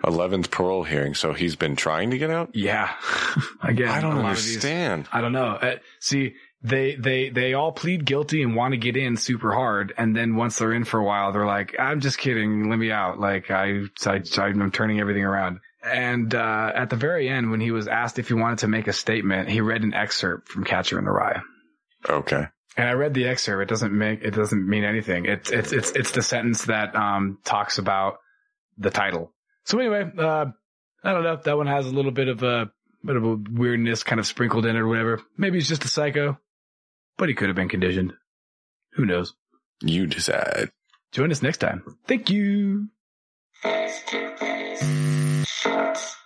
11th 0.03 0.51
parole 0.51 0.83
hearing. 0.83 1.13
So 1.15 1.33
he's 1.33 1.55
been 1.55 1.75
trying 1.75 2.11
to 2.11 2.17
get 2.17 2.29
out? 2.29 2.51
Yeah. 2.53 2.93
Again, 3.63 3.87
I 3.89 4.01
don't 4.01 4.11
of 4.17 4.17
these- 4.35 4.55
understand. 4.55 5.07
I 5.11 5.21
don't 5.21 5.31
know. 5.31 5.47
Uh, 5.55 5.75
see, 5.99 6.35
they 6.61 6.95
they 6.95 7.29
they 7.29 7.53
all 7.53 7.71
plead 7.71 8.05
guilty 8.05 8.41
and 8.41 8.55
want 8.55 8.73
to 8.73 8.77
get 8.77 8.97
in 8.97 9.17
super 9.17 9.53
hard, 9.53 9.93
and 9.97 10.15
then 10.15 10.35
once 10.35 10.57
they're 10.57 10.73
in 10.73 10.83
for 10.83 10.99
a 10.99 11.03
while, 11.03 11.31
they're 11.31 11.45
like, 11.45 11.75
"I'm 11.79 11.99
just 12.01 12.17
kidding, 12.17 12.69
let 12.69 12.79
me 12.79 12.91
out." 12.91 13.19
Like 13.19 13.51
I, 13.51 13.81
I 14.07 14.21
I'm 14.37 14.71
turning 14.71 14.99
everything 14.99 15.23
around. 15.23 15.59
And 15.85 16.33
uh, 16.33 16.71
at 16.73 16.89
the 16.89 16.95
very 16.95 17.29
end, 17.29 17.51
when 17.51 17.61
he 17.61 17.71
was 17.71 17.87
asked 17.87 18.17
if 18.17 18.27
he 18.27 18.33
wanted 18.33 18.59
to 18.59 18.67
make 18.67 18.87
a 18.87 18.93
statement, 18.93 19.49
he 19.49 19.61
read 19.61 19.83
an 19.83 19.93
excerpt 19.93 20.49
from 20.49 20.63
Catcher 20.63 20.97
in 20.97 21.05
the 21.05 21.11
Rye. 21.11 21.41
Okay. 22.09 22.45
And 22.77 22.89
I 22.89 22.93
read 22.93 23.13
the 23.13 23.27
excerpt. 23.27 23.61
It 23.63 23.69
doesn't 23.69 23.97
make 23.97 24.21
it 24.21 24.31
doesn't 24.31 24.67
mean 24.67 24.83
anything. 24.83 25.25
It's 25.25 25.49
it's 25.49 25.71
it's 25.71 25.91
it's 25.91 26.11
the 26.11 26.21
sentence 26.21 26.65
that 26.65 26.95
um 26.95 27.37
talks 27.45 27.77
about 27.77 28.17
the 28.77 28.89
title. 28.89 29.31
So 29.63 29.79
anyway, 29.79 30.11
uh, 30.17 30.45
I 31.03 31.13
don't 31.13 31.23
know. 31.23 31.37
That 31.37 31.57
one 31.57 31.67
has 31.67 31.85
a 31.85 31.91
little 31.91 32.11
bit 32.11 32.27
of 32.27 32.43
a 32.43 32.71
bit 33.03 33.15
of 33.15 33.23
a 33.23 33.35
weirdness 33.35 34.03
kind 34.03 34.19
of 34.19 34.25
sprinkled 34.27 34.65
in 34.65 34.75
it 34.75 34.79
or 34.79 34.87
whatever. 34.87 35.21
Maybe 35.37 35.57
he's 35.57 35.69
just 35.69 35.85
a 35.85 35.87
psycho, 35.87 36.37
but 37.17 37.29
he 37.29 37.35
could 37.35 37.47
have 37.47 37.55
been 37.55 37.69
conditioned. 37.69 38.13
Who 38.93 39.05
knows? 39.05 39.33
You 39.81 40.07
decide. 40.07 40.71
Join 41.11 41.31
us 41.31 41.41
next 41.41 41.57
time. 41.57 41.83
Thank 42.07 42.29
you. 42.29 42.89
Face 43.65 44.03
to 44.11 44.37
face, 44.37 45.47
shots. 45.47 46.24